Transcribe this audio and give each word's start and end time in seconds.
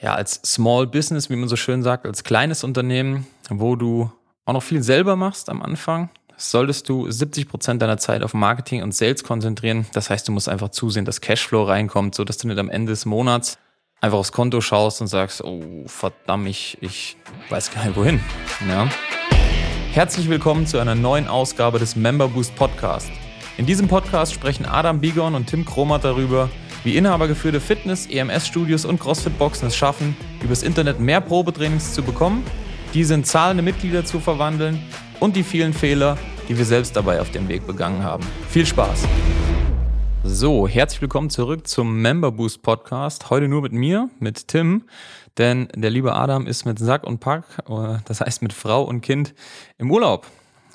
ja, 0.00 0.14
als 0.14 0.40
Small 0.44 0.86
Business, 0.86 1.28
wie 1.28 1.36
man 1.36 1.48
so 1.48 1.56
schön 1.56 1.82
sagt, 1.82 2.06
als 2.06 2.24
kleines 2.24 2.64
Unternehmen, 2.64 3.26
wo 3.50 3.76
du 3.76 4.10
auch 4.44 4.52
noch 4.52 4.62
viel 4.62 4.82
selber 4.82 5.16
machst 5.16 5.50
am 5.50 5.62
Anfang, 5.62 6.08
solltest 6.36 6.88
du 6.88 7.10
70 7.10 7.48
Prozent 7.48 7.82
deiner 7.82 7.98
Zeit 7.98 8.22
auf 8.22 8.32
Marketing 8.32 8.82
und 8.82 8.94
Sales 8.94 9.24
konzentrieren. 9.24 9.86
Das 9.92 10.08
heißt, 10.08 10.28
du 10.28 10.32
musst 10.32 10.48
einfach 10.48 10.68
zusehen, 10.68 11.04
dass 11.04 11.20
Cashflow 11.20 11.64
reinkommt, 11.64 12.14
sodass 12.14 12.38
du 12.38 12.46
nicht 12.46 12.58
am 12.58 12.70
Ende 12.70 12.92
des 12.92 13.06
Monats 13.06 13.58
einfach 14.00 14.18
aufs 14.18 14.30
Konto 14.30 14.60
schaust 14.60 15.00
und 15.00 15.08
sagst, 15.08 15.42
oh 15.42 15.82
verdammt, 15.86 16.48
ich, 16.48 16.78
ich 16.80 17.16
weiß 17.48 17.72
gar 17.72 17.84
nicht 17.84 17.96
wohin. 17.96 18.20
Ja. 18.68 18.88
Herzlich 19.92 20.28
willkommen 20.28 20.66
zu 20.66 20.78
einer 20.78 20.94
neuen 20.94 21.26
Ausgabe 21.26 21.80
des 21.80 21.96
Member 21.96 22.28
Boost 22.28 22.54
Podcast. 22.54 23.10
In 23.56 23.66
diesem 23.66 23.88
Podcast 23.88 24.32
sprechen 24.32 24.64
Adam 24.64 25.00
Bigon 25.00 25.34
und 25.34 25.46
Tim 25.46 25.64
Kromat 25.64 26.04
darüber, 26.04 26.48
wie 26.84 26.96
inhabergeführte 26.96 27.60
Fitness-, 27.60 28.06
EMS-Studios 28.06 28.84
und 28.84 29.00
CrossFit-Boxen 29.00 29.68
es 29.68 29.76
schaffen, 29.76 30.16
übers 30.42 30.62
Internet 30.62 31.00
mehr 31.00 31.20
Probetrainings 31.20 31.92
zu 31.92 32.02
bekommen, 32.02 32.44
diese 32.94 33.14
in 33.14 33.24
zahlende 33.24 33.62
Mitglieder 33.62 34.04
zu 34.04 34.20
verwandeln 34.20 34.80
und 35.20 35.36
die 35.36 35.42
vielen 35.42 35.72
Fehler, 35.72 36.16
die 36.48 36.56
wir 36.56 36.64
selbst 36.64 36.96
dabei 36.96 37.20
auf 37.20 37.30
dem 37.30 37.48
Weg 37.48 37.66
begangen 37.66 38.02
haben. 38.02 38.24
Viel 38.48 38.64
Spaß! 38.64 39.06
So, 40.24 40.68
herzlich 40.68 41.00
willkommen 41.00 41.30
zurück 41.30 41.66
zum 41.66 42.02
Member 42.02 42.30
Boost 42.32 42.62
Podcast. 42.62 43.30
Heute 43.30 43.48
nur 43.48 43.62
mit 43.62 43.72
mir, 43.72 44.10
mit 44.18 44.48
Tim, 44.48 44.84
denn 45.38 45.68
der 45.74 45.90
liebe 45.90 46.14
Adam 46.14 46.46
ist 46.46 46.64
mit 46.64 46.78
Sack 46.78 47.04
und 47.04 47.18
Pack, 47.18 47.44
äh, 47.68 47.98
das 48.04 48.20
heißt 48.20 48.42
mit 48.42 48.52
Frau 48.52 48.82
und 48.82 49.00
Kind, 49.00 49.34
im 49.78 49.90
Urlaub. 49.90 50.26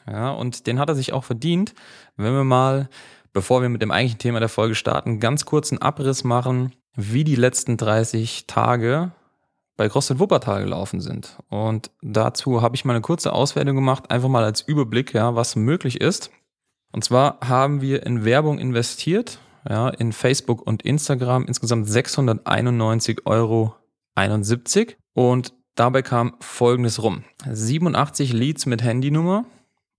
Ja, 0.09 0.31
und 0.31 0.67
den 0.67 0.80
hat 0.80 0.89
er 0.89 0.95
sich 0.95 1.13
auch 1.13 1.23
verdient, 1.23 1.73
wenn 2.17 2.33
wir 2.33 2.44
mal 2.44 2.89
bevor 3.33 3.61
wir 3.61 3.69
mit 3.69 3.81
dem 3.81 3.91
eigentlichen 3.91 4.19
Thema 4.19 4.39
der 4.39 4.49
Folge 4.49 4.75
starten, 4.75 5.19
ganz 5.19 5.45
kurz 5.45 5.71
einen 5.71 5.81
Abriss 5.81 6.23
machen, 6.23 6.73
wie 6.95 7.23
die 7.23 7.35
letzten 7.35 7.75
30 7.77 8.45
Tage 8.47 9.11
bei 9.75 9.89
CrossFit 9.89 10.19
Wuppertal 10.19 10.63
gelaufen 10.63 11.01
sind. 11.01 11.39
Und 11.49 11.89
dazu 12.01 12.61
habe 12.61 12.75
ich 12.75 12.85
mal 12.85 12.93
eine 12.93 13.02
kurze 13.02 13.33
Auswertung 13.33 13.75
gemacht, 13.75 14.11
einfach 14.11 14.30
mal 14.30 14.43
als 14.43 14.61
Überblick, 14.61 15.13
ja, 15.13 15.35
was 15.35 15.55
möglich 15.55 15.99
ist. 15.99 16.30
Und 16.91 17.03
zwar 17.03 17.39
haben 17.41 17.81
wir 17.81 18.05
in 18.05 18.23
Werbung 18.23 18.59
investiert, 18.59 19.39
ja, 19.67 19.89
in 19.89 20.13
Facebook 20.13 20.61
und 20.61 20.83
Instagram 20.83 21.45
insgesamt 21.45 21.88
691,71 21.88 23.25
Euro. 23.25 23.75
Und 25.13 25.53
dabei 25.73 26.03
kam 26.03 26.36
folgendes 26.39 27.02
rum. 27.02 27.23
87 27.49 28.31
Leads 28.31 28.67
mit 28.67 28.83
Handynummer, 28.83 29.45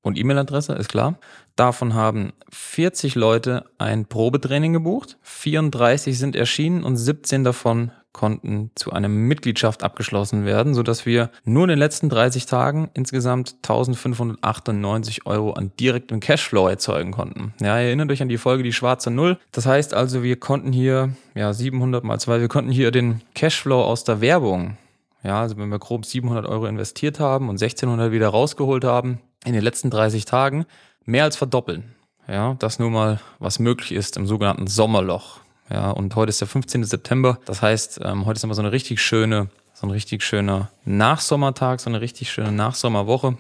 und 0.04 0.18
E-Mail-Adresse, 0.18 0.74
ist 0.74 0.90
klar. 0.90 1.18
Davon 1.56 1.94
haben 1.94 2.32
40 2.50 3.14
Leute 3.14 3.64
ein 3.78 4.06
Probetraining 4.06 4.72
gebucht, 4.72 5.18
34 5.22 6.18
sind 6.18 6.34
erschienen 6.34 6.82
und 6.82 6.96
17 6.96 7.44
davon 7.44 7.92
konnten 8.14 8.70
zu 8.76 8.92
einer 8.92 9.08
Mitgliedschaft 9.08 9.82
abgeschlossen 9.82 10.46
werden, 10.46 10.72
sodass 10.74 11.04
wir 11.04 11.30
nur 11.44 11.64
in 11.64 11.70
den 11.70 11.78
letzten 11.78 12.08
30 12.08 12.46
Tagen 12.46 12.88
insgesamt 12.94 13.56
1598 13.62 15.26
Euro 15.26 15.52
an 15.52 15.72
direktem 15.78 16.20
Cashflow 16.20 16.68
erzeugen 16.68 17.10
konnten. 17.10 17.52
Ja, 17.60 17.76
erinnert 17.76 18.10
euch 18.10 18.22
an 18.22 18.28
die 18.28 18.38
Folge 18.38 18.62
die 18.62 18.72
schwarze 18.72 19.10
Null. 19.10 19.38
Das 19.52 19.66
heißt 19.66 19.94
also, 19.94 20.22
wir 20.22 20.36
konnten 20.36 20.72
hier, 20.72 21.10
ja, 21.34 21.52
700 21.52 22.04
mal 22.04 22.18
2, 22.18 22.40
wir 22.40 22.48
konnten 22.48 22.70
hier 22.70 22.90
den 22.90 23.20
Cashflow 23.34 23.82
aus 23.82 24.04
der 24.04 24.20
Werbung, 24.20 24.76
ja, 25.24 25.40
also 25.40 25.56
wenn 25.56 25.70
wir 25.70 25.78
grob 25.78 26.06
700 26.06 26.46
Euro 26.46 26.66
investiert 26.66 27.18
haben 27.18 27.48
und 27.48 27.60
1600 27.60 28.12
wieder 28.12 28.28
rausgeholt 28.28 28.84
haben, 28.84 29.20
in 29.44 29.52
den 29.52 29.62
letzten 29.62 29.90
30 29.90 30.24
Tagen 30.24 30.66
mehr 31.04 31.24
als 31.24 31.36
verdoppeln. 31.36 31.94
Ja, 32.28 32.54
das 32.58 32.78
nur 32.78 32.90
mal, 32.90 33.20
was 33.38 33.58
möglich 33.58 33.92
ist 33.92 34.16
im 34.16 34.26
sogenannten 34.26 34.66
Sommerloch. 34.66 35.40
Ja, 35.70 35.90
und 35.90 36.14
heute 36.16 36.30
ist 36.30 36.40
der 36.40 36.48
15. 36.48 36.84
September. 36.84 37.38
Das 37.44 37.62
heißt, 37.62 38.00
ähm, 38.02 38.26
heute 38.26 38.38
ist 38.38 38.44
immer 38.44 38.54
so 38.54 38.62
eine 38.62 38.72
richtig 38.72 39.00
schöne, 39.00 39.48
so 39.74 39.86
ein 39.86 39.90
richtig 39.90 40.22
schöner 40.22 40.70
Nachsommertag, 40.84 41.80
so 41.80 41.90
eine 41.90 42.00
richtig 42.00 42.30
schöne 42.30 42.52
Nachsommerwoche, 42.52 43.36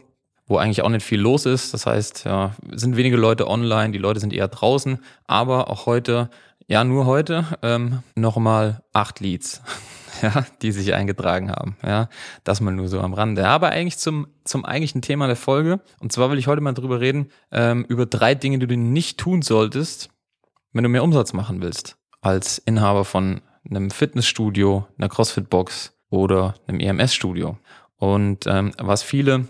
wo 0.46 0.56
eigentlich 0.56 0.82
auch 0.82 0.88
nicht 0.88 1.04
viel 1.04 1.20
los 1.20 1.46
ist. 1.46 1.72
Das 1.72 1.86
heißt, 1.86 2.24
ja, 2.24 2.54
sind 2.72 2.96
wenige 2.96 3.16
Leute 3.16 3.48
online, 3.48 3.92
die 3.92 3.98
Leute 3.98 4.20
sind 4.20 4.32
eher 4.32 4.48
draußen, 4.48 4.98
aber 5.26 5.70
auch 5.70 5.86
heute, 5.86 6.30
ja, 6.66 6.84
nur 6.84 7.06
heute, 7.06 7.46
ähm, 7.62 8.02
nochmal 8.14 8.82
acht 8.92 9.20
Leads. 9.20 9.62
Ja, 10.24 10.46
die 10.62 10.72
sich 10.72 10.94
eingetragen 10.94 11.50
haben. 11.50 11.76
Ja, 11.82 12.08
das 12.44 12.60
mal 12.60 12.72
nur 12.72 12.88
so 12.88 13.00
am 13.00 13.14
Rande. 13.14 13.46
Aber 13.46 13.68
eigentlich 13.68 13.98
zum, 13.98 14.26
zum 14.44 14.64
eigentlichen 14.64 15.02
Thema 15.02 15.26
der 15.26 15.36
Folge. 15.36 15.80
Und 16.00 16.12
zwar 16.12 16.30
will 16.30 16.38
ich 16.38 16.46
heute 16.46 16.60
mal 16.60 16.72
drüber 16.72 17.00
reden, 17.00 17.30
ähm, 17.52 17.84
über 17.88 18.06
drei 18.06 18.34
Dinge, 18.34 18.58
die 18.58 18.66
du 18.66 18.76
nicht 18.76 19.18
tun 19.18 19.42
solltest, 19.42 20.08
wenn 20.72 20.82
du 20.82 20.88
mehr 20.88 21.04
Umsatz 21.04 21.32
machen 21.32 21.60
willst. 21.60 21.96
Als 22.20 22.58
Inhaber 22.58 23.04
von 23.04 23.42
einem 23.68 23.90
Fitnessstudio, 23.90 24.86
einer 24.98 25.08
CrossFit-Box 25.08 25.92
oder 26.10 26.54
einem 26.66 26.80
EMS-Studio. 26.80 27.58
Und 27.96 28.46
ähm, 28.46 28.72
was 28.78 29.02
viele 29.02 29.46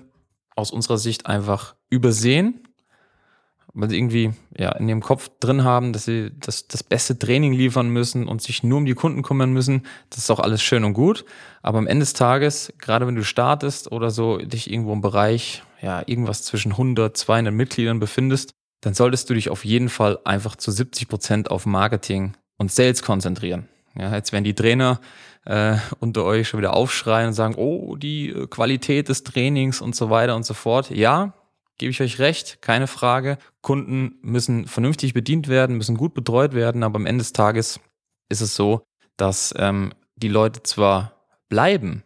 aus 0.56 0.70
unserer 0.70 0.98
Sicht 0.98 1.26
einfach 1.26 1.74
übersehen, 1.88 2.63
weil 3.74 3.90
sie 3.90 3.98
irgendwie 3.98 4.32
ja 4.56 4.72
in 4.72 4.88
ihrem 4.88 5.02
Kopf 5.02 5.30
drin 5.40 5.64
haben, 5.64 5.92
dass 5.92 6.04
sie 6.04 6.30
das, 6.38 6.68
das 6.68 6.82
beste 6.82 7.18
Training 7.18 7.52
liefern 7.52 7.88
müssen 7.88 8.28
und 8.28 8.40
sich 8.40 8.62
nur 8.62 8.78
um 8.78 8.86
die 8.86 8.94
Kunden 8.94 9.22
kümmern 9.22 9.52
müssen. 9.52 9.82
Das 10.10 10.18
ist 10.18 10.30
auch 10.30 10.40
alles 10.40 10.62
schön 10.62 10.84
und 10.84 10.94
gut. 10.94 11.24
Aber 11.62 11.78
am 11.78 11.86
Ende 11.86 12.04
des 12.04 12.12
Tages, 12.12 12.72
gerade 12.78 13.06
wenn 13.06 13.16
du 13.16 13.24
startest 13.24 13.90
oder 13.90 14.10
so 14.10 14.38
dich 14.38 14.70
irgendwo 14.70 14.92
im 14.92 15.00
Bereich, 15.00 15.62
ja, 15.82 16.02
irgendwas 16.06 16.44
zwischen 16.44 16.72
100, 16.72 17.16
200 17.16 17.52
Mitgliedern 17.52 17.98
befindest, 17.98 18.52
dann 18.80 18.94
solltest 18.94 19.28
du 19.28 19.34
dich 19.34 19.50
auf 19.50 19.64
jeden 19.64 19.88
Fall 19.88 20.18
einfach 20.24 20.56
zu 20.56 20.70
70 20.70 21.08
Prozent 21.08 21.50
auf 21.50 21.66
Marketing 21.66 22.34
und 22.58 22.70
Sales 22.70 23.02
konzentrieren. 23.02 23.68
Ja, 23.96 24.14
jetzt 24.14 24.32
werden 24.32 24.44
die 24.44 24.54
Trainer 24.54 25.00
äh, 25.44 25.76
unter 26.00 26.24
euch 26.24 26.48
schon 26.48 26.60
wieder 26.60 26.74
aufschreien 26.74 27.28
und 27.28 27.34
sagen, 27.34 27.54
oh, 27.56 27.96
die 27.96 28.30
äh, 28.30 28.46
Qualität 28.46 29.08
des 29.08 29.24
Trainings 29.24 29.80
und 29.80 29.94
so 29.94 30.10
weiter 30.10 30.36
und 30.36 30.44
so 30.44 30.54
fort. 30.54 30.91
Ja, 30.91 31.34
gebe 31.78 31.90
ich 31.90 32.00
euch 32.00 32.18
recht, 32.18 32.62
keine 32.62 32.86
Frage. 32.86 33.38
Kunden 33.60 34.18
müssen 34.22 34.66
vernünftig 34.66 35.14
bedient 35.14 35.48
werden, 35.48 35.76
müssen 35.76 35.96
gut 35.96 36.14
betreut 36.14 36.54
werden, 36.54 36.82
aber 36.82 36.96
am 36.96 37.06
Ende 37.06 37.22
des 37.22 37.32
Tages 37.32 37.80
ist 38.28 38.40
es 38.40 38.54
so, 38.54 38.82
dass 39.16 39.54
ähm, 39.56 39.92
die 40.16 40.28
Leute 40.28 40.62
zwar 40.62 41.26
bleiben 41.48 42.02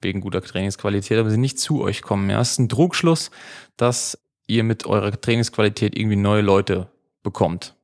wegen 0.00 0.20
guter 0.20 0.42
Trainingsqualität, 0.42 1.18
aber 1.18 1.30
sie 1.30 1.36
nicht 1.36 1.58
zu 1.58 1.82
euch 1.82 2.02
kommen. 2.02 2.28
Ja, 2.28 2.40
es 2.40 2.52
ist 2.52 2.58
ein 2.58 2.68
Trugschluss, 2.68 3.30
dass 3.76 4.18
ihr 4.46 4.64
mit 4.64 4.86
eurer 4.86 5.12
Trainingsqualität 5.12 5.96
irgendwie 5.96 6.16
neue 6.16 6.42
Leute 6.42 6.88
bekommt. 7.22 7.76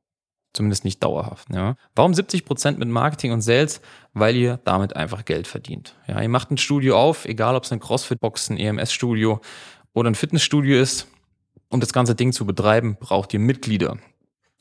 Zumindest 0.55 0.85
nicht 0.85 1.05
dauerhaft. 1.05 1.49
Ja. 1.53 1.77
Warum 1.95 2.15
70 2.15 2.45
Prozent 2.45 2.79
mit 2.79 2.89
Marketing 2.89 3.33
und 3.33 3.43
Sales? 3.43 3.81
Weil 4.15 4.35
ihr 4.35 4.59
damit 4.65 4.97
einfach 4.97 5.25
Geld 5.25 5.47
verdient. 5.47 5.95
Ja, 6.09 6.21
ihr 6.21 6.29
macht 6.29 6.51
ein 6.51 6.59
Studio 6.59 6.99
auf, 6.99 7.27
egal 7.27 7.55
ob 7.55 7.65
es 7.65 7.71
ein 7.71 7.81
CrossFit-Box, 7.81 8.51
ein 8.51 8.57
EMS-Studio 8.57 9.41
oder 9.93 10.11
ein 10.11 10.15
Fitnessstudio 10.17 10.81
ist 10.81 11.07
um 11.71 11.81
das 11.81 11.93
ganze 11.93 12.15
Ding 12.15 12.33
zu 12.33 12.47
betreiben, 12.47 12.97
braucht 12.99 13.33
ihr 13.35 13.41
Mitglieder. 13.41 13.99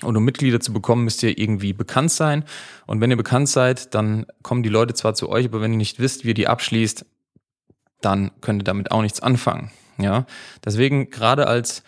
Und 0.04 0.16
um 0.16 0.24
Mitglieder 0.24 0.60
zu 0.60 0.74
bekommen, 0.74 1.06
müsst 1.06 1.24
ihr 1.24 1.38
irgendwie 1.38 1.74
bekannt 1.74 2.12
sein. 2.12 2.44
Und 2.86 3.02
wenn 3.02 3.10
ihr 3.10 3.18
bekannt 3.18 3.50
seid, 3.50 3.96
dann 3.96 4.28
kommen 4.44 4.62
die 4.62 4.70
Leute 4.70 4.94
zwar 4.94 5.16
zu 5.16 5.30
euch, 5.30 5.46
aber 5.46 5.62
wenn 5.62 5.72
ihr 5.72 5.78
nicht 5.78 6.00
wisst, 6.00 6.24
wie 6.24 6.30
ihr 6.30 6.34
die 6.36 6.48
abschließt, 6.48 7.06
dann 8.02 8.32
könnt 8.42 8.62
ihr 8.62 8.66
damit 8.66 8.92
auch 8.92 9.02
nichts 9.02 9.22
anfangen. 9.22 9.72
Ja, 9.98 10.28
deswegen 10.64 11.10
gerade 11.10 11.48
als 11.48 11.84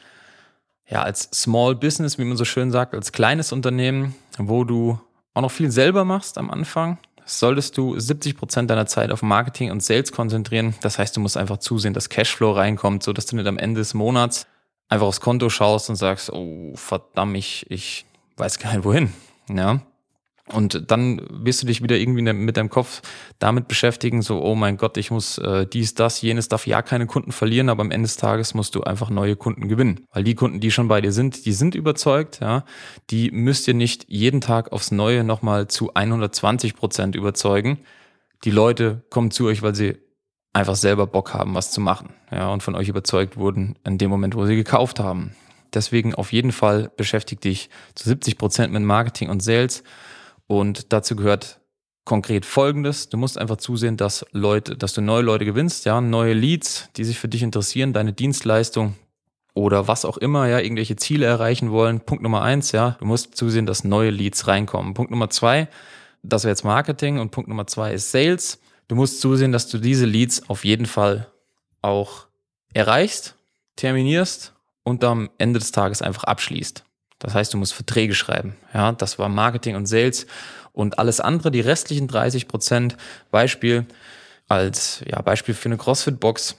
ja, 0.90 1.04
als 1.04 1.30
Small 1.34 1.76
Business, 1.76 2.18
wie 2.18 2.24
man 2.24 2.36
so 2.36 2.46
schön 2.46 2.72
sagt, 2.72 2.96
als 2.96 3.12
kleines 3.12 3.52
Unternehmen, 3.52 4.16
wo 4.38 4.64
du 4.64 5.00
auch 5.36 5.42
noch 5.44 5.52
viel 5.52 5.70
selber 5.70 6.04
machst 6.04 6.38
am 6.40 6.50
Anfang, 6.50 6.98
solltest 7.26 7.78
du 7.78 8.00
70 8.00 8.36
Prozent 8.36 8.72
deiner 8.72 8.88
Zeit 8.88 9.12
auf 9.12 9.22
Marketing 9.22 9.70
und 9.70 9.84
Sales 9.84 10.12
konzentrieren. 10.12 10.74
Das 10.82 10.98
heißt, 10.98 11.16
du 11.16 11.20
musst 11.20 11.38
einfach 11.38 11.58
zusehen, 11.58 11.94
dass 11.94 12.10
Cashflow 12.10 12.52
reinkommt, 12.52 13.04
so 13.04 13.14
dass 13.14 13.28
du 13.28 13.36
nicht 13.36 13.46
am 13.46 13.60
Ende 13.60 13.80
des 13.80 13.94
Monats 13.94 14.48
einfach 14.90 15.08
aufs 15.08 15.22
Konto 15.22 15.50
schaust 15.50 15.90
und 15.90 15.96
sagst, 15.96 16.32
oh 16.34 16.74
verdammt, 16.76 17.38
ich, 17.38 17.66
ich 17.70 18.06
weiß 18.38 18.60
gar 18.60 18.74
nicht 18.74 18.84
wohin. 18.84 19.14
Ja. 19.50 19.82
Und 20.52 20.90
dann 20.90 21.22
wirst 21.30 21.62
du 21.62 21.68
dich 21.68 21.84
wieder 21.84 21.98
irgendwie 21.98 22.24
mit 22.24 22.58
deinem 22.58 22.72
Kopf 22.72 23.04
damit 23.38 23.68
beschäftigen, 23.68 24.24
so, 24.24 24.42
oh 24.42 24.56
mein 24.56 24.78
Gott, 24.78 24.98
ich 24.98 25.12
muss 25.12 25.38
äh, 25.38 25.68
dies, 25.68 25.94
das, 25.94 26.22
jenes, 26.24 26.48
darf 26.48 26.66
ja 26.66 26.82
keine 26.82 27.06
Kunden 27.06 27.32
verlieren, 27.32 27.70
aber 27.70 27.82
am 27.82 27.92
Ende 27.92 28.08
des 28.08 28.18
Tages 28.18 28.56
musst 28.56 28.74
du 28.74 28.82
einfach 28.82 29.12
neue 29.12 29.36
Kunden 29.36 29.68
gewinnen. 29.68 30.08
Weil 30.12 30.24
die 30.24 30.34
Kunden, 30.34 30.60
die 30.60 30.72
schon 30.72 30.88
bei 30.88 31.02
dir 31.02 31.12
sind, 31.12 31.46
die 31.46 31.54
sind 31.54 31.76
überzeugt, 31.76 32.40
ja, 32.42 32.66
die 33.12 33.30
müsst 33.30 33.68
ihr 33.68 33.76
nicht 33.76 34.06
jeden 34.08 34.42
Tag 34.42 34.72
aufs 34.72 34.90
Neue 34.90 35.24
nochmal 35.24 35.68
zu 35.68 35.94
120 35.94 36.76
Prozent 36.76 37.16
überzeugen. 37.16 37.80
Die 38.44 38.52
Leute 38.52 39.04
kommen 39.12 39.30
zu 39.30 39.46
euch, 39.46 39.62
weil 39.62 39.76
sie 39.76 39.98
einfach 40.54 40.76
selber 40.76 41.08
Bock 41.08 41.34
haben, 41.34 41.56
was 41.56 41.72
zu 41.72 41.82
machen. 41.82 42.14
Ja, 42.32 42.50
und 42.50 42.64
von 42.64 42.76
euch 42.76 42.90
überzeugt 42.90 43.38
wurden 43.38 43.78
in 43.86 43.98
dem 43.98 44.10
Moment, 44.10 44.36
wo 44.36 44.46
sie 44.46 44.56
gekauft 44.56 45.00
haben. 45.00 45.36
Deswegen 45.74 46.16
auf 46.16 46.34
jeden 46.34 46.52
Fall 46.52 46.92
beschäftigt 46.98 47.44
dich 47.44 47.70
zu 47.96 48.10
70 48.10 48.38
Prozent 48.38 48.74
mit 48.74 48.82
Marketing 48.82 49.30
und 49.30 49.44
Sales. 49.44 49.84
Und 50.48 50.92
dazu 50.92 51.16
gehört 51.16 51.60
konkret 52.06 52.46
Folgendes. 52.46 53.10
Du 53.10 53.18
musst 53.18 53.38
einfach 53.38 53.58
zusehen, 53.58 53.96
dass 53.96 54.26
Leute, 54.32 54.76
dass 54.76 54.94
du 54.94 55.02
neue 55.02 55.22
Leute 55.22 55.46
gewinnst, 55.46 55.86
ja, 55.86 56.02
neue 56.02 56.34
Leads, 56.34 56.90
die 56.98 57.04
sich 57.04 57.20
für 57.20 57.28
dich 57.28 57.44
interessieren, 57.44 57.94
deine 57.94 58.14
Dienstleistung 58.14 58.96
oder 59.54 59.88
was 59.88 60.06
auch 60.06 60.18
immer, 60.18 60.48
ja, 60.48 60.60
irgendwelche 60.60 60.96
Ziele 60.96 61.28
erreichen 61.28 61.70
wollen. 61.70 62.00
Punkt 62.00 62.24
Nummer 62.24 62.42
eins, 62.42 62.72
ja, 62.72 62.98
du 63.00 63.06
musst 63.06 63.36
zusehen, 63.36 63.68
dass 63.68 63.84
neue 63.84 64.10
Leads 64.10 64.48
reinkommen. 64.48 64.96
Punkt 64.96 65.12
Nummer 65.12 65.30
zwei, 65.30 65.68
das 66.24 66.46
wäre 66.46 66.52
jetzt 66.52 66.64
Marketing 66.64 67.20
und 67.20 67.30
Punkt 67.30 67.48
Nummer 67.48 67.68
zwei 67.68 67.94
ist 67.94 68.12
Sales 68.12 68.60
Du 68.90 68.96
musst 68.96 69.22
zusehen, 69.22 69.52
dass 69.52 69.68
du 69.68 69.78
diese 69.78 70.08
Leads 70.08 70.50
auf 70.50 70.66
jeden 70.66 70.88
Fall 70.88 71.28
auch 71.82 72.26
erreichst, 72.74 73.36
terminierst 73.76 74.54
und 74.84 75.04
am 75.04 75.30
Ende 75.38 75.60
des 75.60 75.72
Tages 75.72 76.02
einfach 76.02 76.24
abschließt. 76.24 76.84
Das 77.20 77.36
heißt, 77.36 77.54
du 77.54 77.58
musst 77.58 77.74
Verträge 77.74 78.16
schreiben. 78.16 78.56
Ja, 78.74 78.92
das 78.92 79.20
war 79.20 79.30
Marketing 79.30 79.76
und 79.76 79.86
Sales 79.86 80.26
und 80.74 80.98
alles 80.98 81.20
andere, 81.20 81.52
die 81.52 81.62
restlichen 81.62 82.08
30 82.08 82.48
Prozent, 82.48 82.98
Beispiel 83.30 83.86
als 84.48 85.04
ja, 85.06 85.22
Beispiel 85.22 85.54
für 85.54 85.70
eine 85.70 85.78
CrossFit-Box. 85.78 86.56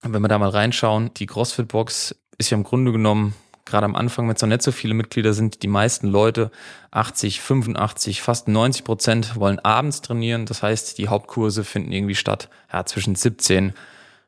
Wenn 0.00 0.22
wir 0.22 0.28
da 0.28 0.38
mal 0.38 0.48
reinschauen, 0.48 1.12
die 1.14 1.26
CrossFit-Box 1.26 2.16
ist 2.38 2.48
ja 2.48 2.56
im 2.56 2.64
Grunde 2.64 2.92
genommen 2.92 3.34
gerade 3.64 3.84
am 3.84 3.96
Anfang, 3.96 4.28
wenn 4.28 4.36
es 4.36 4.42
noch 4.42 4.48
nicht 4.48 4.62
so 4.62 4.72
viele 4.72 4.94
Mitglieder 4.94 5.32
sind, 5.32 5.62
die 5.62 5.68
meisten 5.68 6.08
Leute, 6.08 6.50
80, 6.90 7.40
85, 7.40 8.22
fast 8.22 8.48
90 8.48 8.84
Prozent 8.84 9.36
wollen 9.36 9.58
abends 9.60 10.02
trainieren. 10.02 10.46
Das 10.46 10.62
heißt, 10.62 10.98
die 10.98 11.08
Hauptkurse 11.08 11.64
finden 11.64 11.92
irgendwie 11.92 12.14
statt 12.14 12.48
ja, 12.72 12.84
zwischen 12.84 13.14
17 13.14 13.72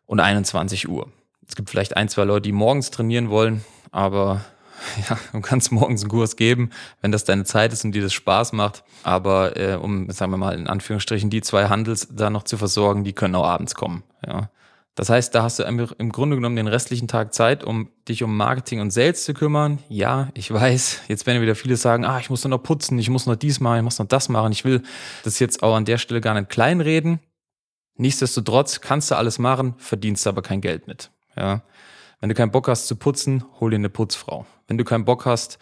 und 0.06 0.20
21 0.20 0.88
Uhr. 0.88 1.08
Es 1.48 1.56
gibt 1.56 1.70
vielleicht 1.70 1.96
ein, 1.96 2.08
zwei 2.08 2.25
Leute, 2.25 2.42
die 2.42 2.52
morgens 2.52 2.90
trainieren 2.90 3.28
wollen, 3.28 3.64
aber 3.90 4.44
ja, 5.08 5.19
du 5.32 5.40
kannst 5.40 5.72
morgens 5.72 6.02
einen 6.02 6.10
Kurs 6.10 6.36
geben, 6.36 6.70
wenn 7.00 7.12
das 7.12 7.25
deine 7.25 7.44
Zeit 7.44 7.72
ist 7.72 7.84
und 7.84 7.92
dir 7.92 8.02
das 8.02 8.12
Spaß 8.12 8.52
macht. 8.52 8.84
Aber 9.02 9.56
äh, 9.56 9.75
um, 9.75 10.10
sagen 10.10 10.32
wir 10.32 10.36
mal, 10.36 10.54
in 10.54 10.66
Anführungsstrichen 10.66 11.31
die 11.31 11.42
zwei 11.42 11.69
Handels 11.69 12.08
da 12.10 12.31
noch 12.31 12.44
zu 12.44 12.56
versorgen, 12.56 13.04
die 13.04 13.12
können 13.12 13.34
auch 13.34 13.46
abends 13.46 13.75
kommen. 13.75 14.02
Ja. 14.26 14.50
Das 14.96 15.08
heißt, 15.11 15.35
da 15.35 15.43
hast 15.43 15.58
du 15.58 15.64
im 15.64 16.12
Grunde 16.12 16.37
genommen 16.37 16.55
den 16.55 16.69
restlichen 16.69 17.08
Tag 17.08 17.35
Zeit, 17.35 17.64
um 17.64 17.91
dich 18.08 18.23
um 18.23 18.37
Marketing 18.37 18.81
und 18.81 18.93
Sales 18.93 19.25
zu 19.25 19.35
kümmern. 19.35 19.81
Ja, 19.88 20.29
ich 20.35 20.52
weiß, 20.52 21.02
jetzt 21.08 21.26
werden 21.26 21.43
wieder 21.43 21.56
viele 21.56 21.76
sagen, 21.76 22.05
ah, 22.05 22.20
ich 22.20 22.31
muss 22.31 22.44
noch 22.44 22.58
putzen, 22.58 22.99
ich 22.99 23.11
muss 23.11 23.26
noch 23.26 23.35
dies 23.35 23.58
machen, 23.58 23.79
ich 23.79 23.82
muss 23.82 23.99
noch 23.99 24.06
das 24.06 24.29
machen. 24.29 24.52
Ich 24.52 24.64
will 24.64 24.82
das 25.25 25.41
jetzt 25.41 25.64
auch 25.64 25.75
an 25.75 25.85
der 25.85 25.99
Stelle 25.99 26.20
gar 26.20 26.35
nicht 26.35 26.49
kleinreden. 26.49 27.19
Nichtsdestotrotz 27.96 28.81
kannst 28.81 29.11
du 29.11 29.17
alles 29.17 29.41
machen, 29.41 29.75
verdienst 29.79 30.26
aber 30.29 30.43
kein 30.43 30.61
Geld 30.61 30.87
mit. 30.87 31.11
Ja. 31.37 31.62
Wenn 32.20 32.29
du 32.29 32.35
keinen 32.37 32.52
Bock 32.52 32.69
hast 32.69 32.87
zu 32.87 32.94
putzen, 32.94 33.44
hol 33.61 33.70
dir 33.70 33.76
eine 33.76 33.91
Putzfrau. 33.91 34.46
Wenn 34.69 34.79
du 34.79 34.85
keinen 34.85 35.05
Bock 35.05 35.26
hast, 35.26 35.58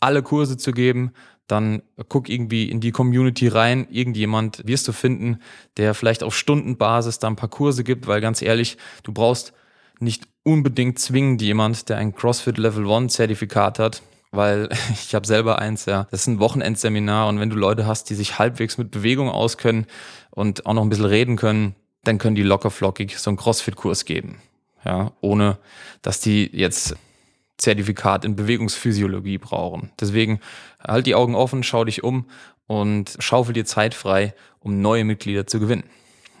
alle 0.00 0.22
Kurse 0.22 0.56
zu 0.56 0.72
geben, 0.72 1.12
dann 1.46 1.82
guck 2.08 2.28
irgendwie 2.28 2.70
in 2.70 2.80
die 2.80 2.90
Community 2.90 3.48
rein. 3.48 3.86
Irgendjemand 3.90 4.66
wirst 4.66 4.88
du 4.88 4.92
finden, 4.92 5.40
der 5.76 5.94
vielleicht 5.94 6.22
auf 6.22 6.36
Stundenbasis 6.36 7.18
da 7.18 7.28
ein 7.28 7.36
paar 7.36 7.50
Kurse 7.50 7.84
gibt, 7.84 8.06
weil 8.06 8.20
ganz 8.20 8.40
ehrlich, 8.40 8.78
du 9.02 9.12
brauchst 9.12 9.52
nicht 10.00 10.26
unbedingt 10.42 10.98
zwingend 10.98 11.42
jemand, 11.42 11.88
der 11.88 11.98
ein 11.98 12.14
CrossFit 12.14 12.58
Level 12.58 12.90
1 12.90 13.12
Zertifikat 13.12 13.78
hat, 13.78 14.02
weil 14.30 14.68
ich 14.92 15.14
habe 15.14 15.26
selber 15.26 15.58
eins, 15.58 15.86
ja. 15.86 16.06
Das 16.10 16.22
ist 16.22 16.26
ein 16.28 16.40
Wochenendseminar 16.40 17.28
und 17.28 17.40
wenn 17.40 17.50
du 17.50 17.56
Leute 17.56 17.86
hast, 17.86 18.10
die 18.10 18.14
sich 18.14 18.38
halbwegs 18.38 18.78
mit 18.78 18.90
Bewegung 18.90 19.28
auskennen 19.28 19.86
und 20.30 20.66
auch 20.66 20.74
noch 20.74 20.82
ein 20.82 20.88
bisschen 20.88 21.04
reden 21.04 21.36
können, 21.36 21.74
dann 22.04 22.18
können 22.18 22.36
die 22.36 22.42
locker 22.42 22.70
flockig 22.70 23.18
so 23.18 23.30
einen 23.30 23.36
CrossFit-Kurs 23.36 24.04
geben. 24.04 24.40
Ja, 24.84 25.12
ohne 25.22 25.58
dass 26.02 26.20
die 26.20 26.50
jetzt 26.52 26.94
Zertifikat 27.56 28.24
in 28.24 28.36
Bewegungsphysiologie 28.36 29.38
brauchen. 29.38 29.92
Deswegen 30.00 30.40
halt 30.86 31.06
die 31.06 31.14
Augen 31.14 31.34
offen, 31.34 31.62
schau 31.62 31.84
dich 31.84 32.02
um 32.02 32.26
und 32.66 33.16
schaufel 33.18 33.54
dir 33.54 33.64
Zeit 33.64 33.94
frei, 33.94 34.34
um 34.60 34.80
neue 34.80 35.04
Mitglieder 35.04 35.46
zu 35.46 35.60
gewinnen. 35.60 35.84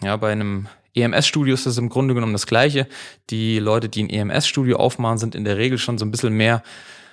Ja, 0.02 0.16
bei 0.16 0.32
einem 0.32 0.66
EMS-Studio 0.94 1.54
ist 1.54 1.66
das 1.66 1.78
im 1.78 1.88
Grunde 1.88 2.14
genommen 2.14 2.32
das 2.32 2.46
Gleiche. 2.46 2.86
Die 3.30 3.58
Leute, 3.58 3.88
die 3.88 4.02
ein 4.04 4.10
EMS-Studio 4.10 4.76
aufmachen, 4.76 5.18
sind 5.18 5.34
in 5.34 5.44
der 5.44 5.56
Regel 5.56 5.78
schon 5.78 5.98
so 5.98 6.04
ein 6.04 6.10
bisschen 6.10 6.34
mehr 6.34 6.62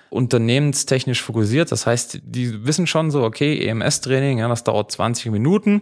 unternehmenstechnisch 0.09 1.21
fokussiert. 1.21 1.71
Das 1.71 1.88
heißt, 1.88 2.19
die 2.24 2.65
wissen 2.65 2.86
schon 2.86 3.12
so, 3.12 3.24
okay, 3.24 3.65
EMS-Training, 3.65 4.39
ja, 4.39 4.47
das 4.47 4.63
dauert 4.63 4.92
20 4.92 5.31
Minuten. 5.31 5.81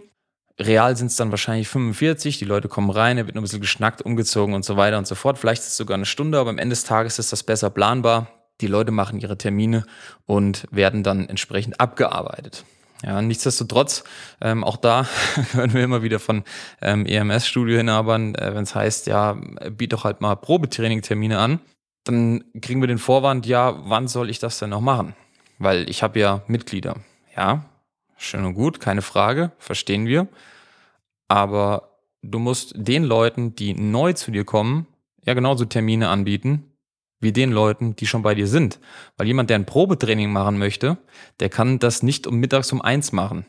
Real 0.60 0.94
sind 0.96 1.06
es 1.06 1.16
dann 1.16 1.30
wahrscheinlich 1.30 1.68
45, 1.68 2.38
die 2.38 2.44
Leute 2.44 2.68
kommen 2.68 2.90
rein, 2.90 3.16
er 3.16 3.26
wird 3.26 3.34
nur 3.34 3.40
ein 3.40 3.44
bisschen 3.44 3.62
geschnackt, 3.62 4.02
umgezogen 4.02 4.54
und 4.54 4.64
so 4.64 4.76
weiter 4.76 4.98
und 4.98 5.06
so 5.06 5.14
fort. 5.14 5.38
Vielleicht 5.38 5.62
ist 5.62 5.68
es 5.68 5.76
sogar 5.76 5.94
eine 5.94 6.06
Stunde, 6.06 6.38
aber 6.38 6.50
am 6.50 6.58
Ende 6.58 6.74
des 6.74 6.84
Tages 6.84 7.18
ist 7.18 7.32
das 7.32 7.42
besser 7.42 7.70
planbar. 7.70 8.28
Die 8.60 8.66
Leute 8.66 8.92
machen 8.92 9.20
ihre 9.20 9.38
Termine 9.38 9.84
und 10.26 10.66
werden 10.70 11.02
dann 11.02 11.28
entsprechend 11.28 11.80
abgearbeitet. 11.80 12.64
Ja, 13.02 13.22
nichtsdestotrotz, 13.22 14.04
ähm, 14.42 14.62
auch 14.62 14.76
da 14.76 15.06
hören 15.52 15.72
wir 15.72 15.82
immer 15.82 16.02
wieder 16.02 16.18
von 16.18 16.44
ähm, 16.82 17.06
EMS-Studioinhabern, 17.06 18.34
äh, 18.34 18.54
wenn 18.54 18.64
es 18.64 18.74
heißt, 18.74 19.06
ja, 19.06 19.38
biet 19.70 19.94
doch 19.94 20.04
halt 20.04 20.20
mal 20.20 20.36
Probetraining-Termine 20.36 21.38
an, 21.38 21.60
dann 22.04 22.44
kriegen 22.60 22.82
wir 22.82 22.88
den 22.88 22.98
Vorwand, 22.98 23.46
ja, 23.46 23.78
wann 23.84 24.08
soll 24.08 24.28
ich 24.28 24.38
das 24.38 24.58
denn 24.58 24.70
noch 24.70 24.82
machen? 24.82 25.14
Weil 25.58 25.88
ich 25.88 26.02
habe 26.02 26.18
ja 26.18 26.42
Mitglieder. 26.46 26.96
Ja, 27.34 27.64
schön 28.20 28.44
und 28.44 28.54
gut, 28.54 28.80
keine 28.80 29.02
Frage, 29.02 29.52
verstehen 29.58 30.06
wir. 30.06 30.28
Aber 31.28 31.98
du 32.22 32.38
musst 32.38 32.72
den 32.76 33.04
Leuten, 33.04 33.54
die 33.54 33.74
neu 33.74 34.12
zu 34.12 34.30
dir 34.30 34.44
kommen, 34.44 34.86
ja 35.24 35.34
genauso 35.34 35.64
Termine 35.64 36.08
anbieten, 36.08 36.64
wie 37.20 37.32
den 37.32 37.52
Leuten, 37.52 37.96
die 37.96 38.06
schon 38.06 38.22
bei 38.22 38.34
dir 38.34 38.46
sind. 38.46 38.78
Weil 39.16 39.26
jemand, 39.26 39.50
der 39.50 39.58
ein 39.58 39.66
Probetraining 39.66 40.32
machen 40.32 40.58
möchte, 40.58 40.96
der 41.38 41.48
kann 41.48 41.78
das 41.78 42.02
nicht 42.02 42.26
um 42.26 42.36
mittags 42.36 42.72
um 42.72 42.80
eins 42.80 43.12
machen. 43.12 43.44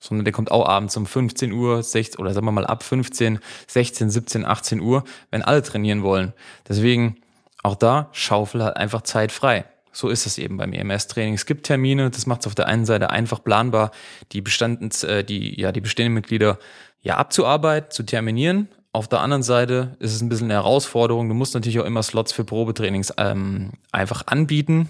Sondern 0.00 0.24
der 0.24 0.32
kommt 0.32 0.50
auch 0.50 0.66
abends 0.66 0.96
um 0.96 1.06
15 1.06 1.52
Uhr, 1.52 1.82
16, 1.82 2.20
oder 2.20 2.32
sagen 2.32 2.46
wir 2.46 2.52
mal 2.52 2.66
ab 2.66 2.82
15, 2.82 3.38
16, 3.66 4.10
17, 4.10 4.44
18 4.44 4.80
Uhr, 4.80 5.04
wenn 5.30 5.42
alle 5.42 5.62
trainieren 5.62 6.02
wollen. 6.02 6.32
Deswegen 6.68 7.16
auch 7.62 7.76
da 7.76 8.08
Schaufel 8.12 8.64
hat 8.64 8.76
einfach 8.76 9.02
Zeit 9.02 9.30
frei. 9.30 9.66
So 9.92 10.08
ist 10.08 10.26
es 10.26 10.38
eben 10.38 10.56
beim 10.56 10.72
EMS-Training. 10.72 11.34
Es 11.34 11.46
gibt 11.46 11.66
Termine, 11.66 12.10
das 12.10 12.26
macht 12.26 12.40
es 12.40 12.46
auf 12.46 12.54
der 12.54 12.66
einen 12.66 12.84
Seite 12.84 13.10
einfach 13.10 13.42
planbar, 13.42 13.90
die, 14.32 14.40
Bestandens, 14.40 15.02
äh, 15.04 15.24
die, 15.24 15.60
ja, 15.60 15.72
die 15.72 15.80
bestehenden 15.80 16.14
Mitglieder 16.14 16.58
ja 17.02 17.16
abzuarbeiten, 17.16 17.90
zu 17.90 18.02
terminieren. 18.04 18.68
Auf 18.92 19.08
der 19.08 19.20
anderen 19.20 19.42
Seite 19.42 19.96
ist 20.00 20.14
es 20.14 20.20
ein 20.20 20.28
bisschen 20.28 20.46
eine 20.46 20.54
Herausforderung. 20.54 21.28
Du 21.28 21.34
musst 21.34 21.54
natürlich 21.54 21.78
auch 21.80 21.84
immer 21.84 22.02
Slots 22.02 22.32
für 22.32 22.44
Probetrainings 22.44 23.14
ähm, 23.18 23.72
einfach 23.92 24.26
anbieten, 24.26 24.88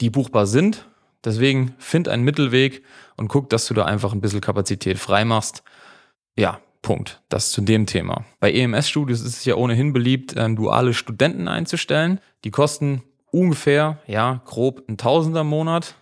die 0.00 0.10
buchbar 0.10 0.46
sind. 0.46 0.86
Deswegen 1.24 1.74
find 1.78 2.08
einen 2.08 2.24
Mittelweg 2.24 2.82
und 3.16 3.28
guck, 3.28 3.50
dass 3.50 3.66
du 3.66 3.74
da 3.74 3.84
einfach 3.84 4.12
ein 4.12 4.20
bisschen 4.20 4.40
Kapazität 4.40 4.98
frei 4.98 5.24
machst. 5.24 5.62
Ja, 6.36 6.60
Punkt. 6.80 7.22
Das 7.28 7.52
zu 7.52 7.60
dem 7.60 7.86
Thema. 7.86 8.24
Bei 8.40 8.52
EMS-Studios 8.52 9.20
ist 9.20 9.38
es 9.38 9.44
ja 9.44 9.54
ohnehin 9.54 9.92
beliebt, 9.92 10.34
ähm, 10.36 10.56
duale 10.56 10.94
Studenten 10.94 11.46
einzustellen. 11.46 12.20
Die 12.44 12.50
kosten 12.50 13.02
ungefähr, 13.32 13.98
ja, 14.06 14.40
grob 14.44 14.84
ein 14.88 14.96
Tausender 14.96 15.40
im 15.40 15.48
Monat 15.48 15.96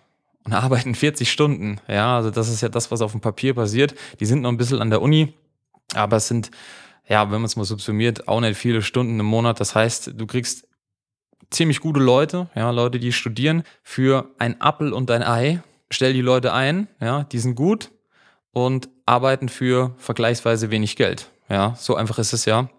und 0.45 0.53
arbeiten 0.53 0.93
40 0.93 1.31
Stunden. 1.31 1.79
Ja, 1.87 2.17
also 2.17 2.29
das 2.29 2.49
ist 2.49 2.61
ja 2.61 2.69
das, 2.69 2.91
was 2.91 3.01
auf 3.01 3.11
dem 3.11 3.21
Papier 3.21 3.55
passiert. 3.55 3.95
Die 4.19 4.25
sind 4.25 4.41
noch 4.41 4.49
ein 4.49 4.57
bisschen 4.57 4.81
an 4.81 4.91
der 4.91 5.01
Uni, 5.01 5.33
aber 5.95 6.17
es 6.17 6.27
sind, 6.27 6.51
ja, 7.07 7.23
wenn 7.25 7.41
man 7.41 7.45
es 7.45 7.55
mal 7.55 7.65
subsumiert, 7.65 8.27
auch 8.27 8.41
nicht 8.41 8.57
viele 8.57 8.81
Stunden 8.81 9.19
im 9.19 9.25
Monat. 9.25 9.59
Das 9.59 9.73
heißt, 9.73 10.11
du 10.15 10.27
kriegst 10.27 10.67
ziemlich 11.49 11.79
gute 11.79 11.99
Leute, 11.99 12.49
ja, 12.55 12.69
Leute, 12.71 12.99
die 12.99 13.11
studieren 13.11 13.63
für 13.83 14.29
ein 14.37 14.59
Appel 14.61 14.93
und 14.93 15.09
ein 15.09 15.23
Ei. 15.23 15.61
Stell 15.89 16.13
die 16.13 16.21
Leute 16.21 16.53
ein, 16.53 16.87
ja, 17.01 17.23
die 17.23 17.39
sind 17.39 17.55
gut 17.55 17.91
und 18.51 18.89
arbeiten 19.05 19.49
für 19.49 19.93
vergleichsweise 19.97 20.71
wenig 20.71 20.95
Geld. 20.95 21.31
Ja, 21.49 21.75
so 21.77 21.95
einfach 21.95 22.17
ist 22.17 22.31
es 22.33 22.45
ja. 22.45 22.69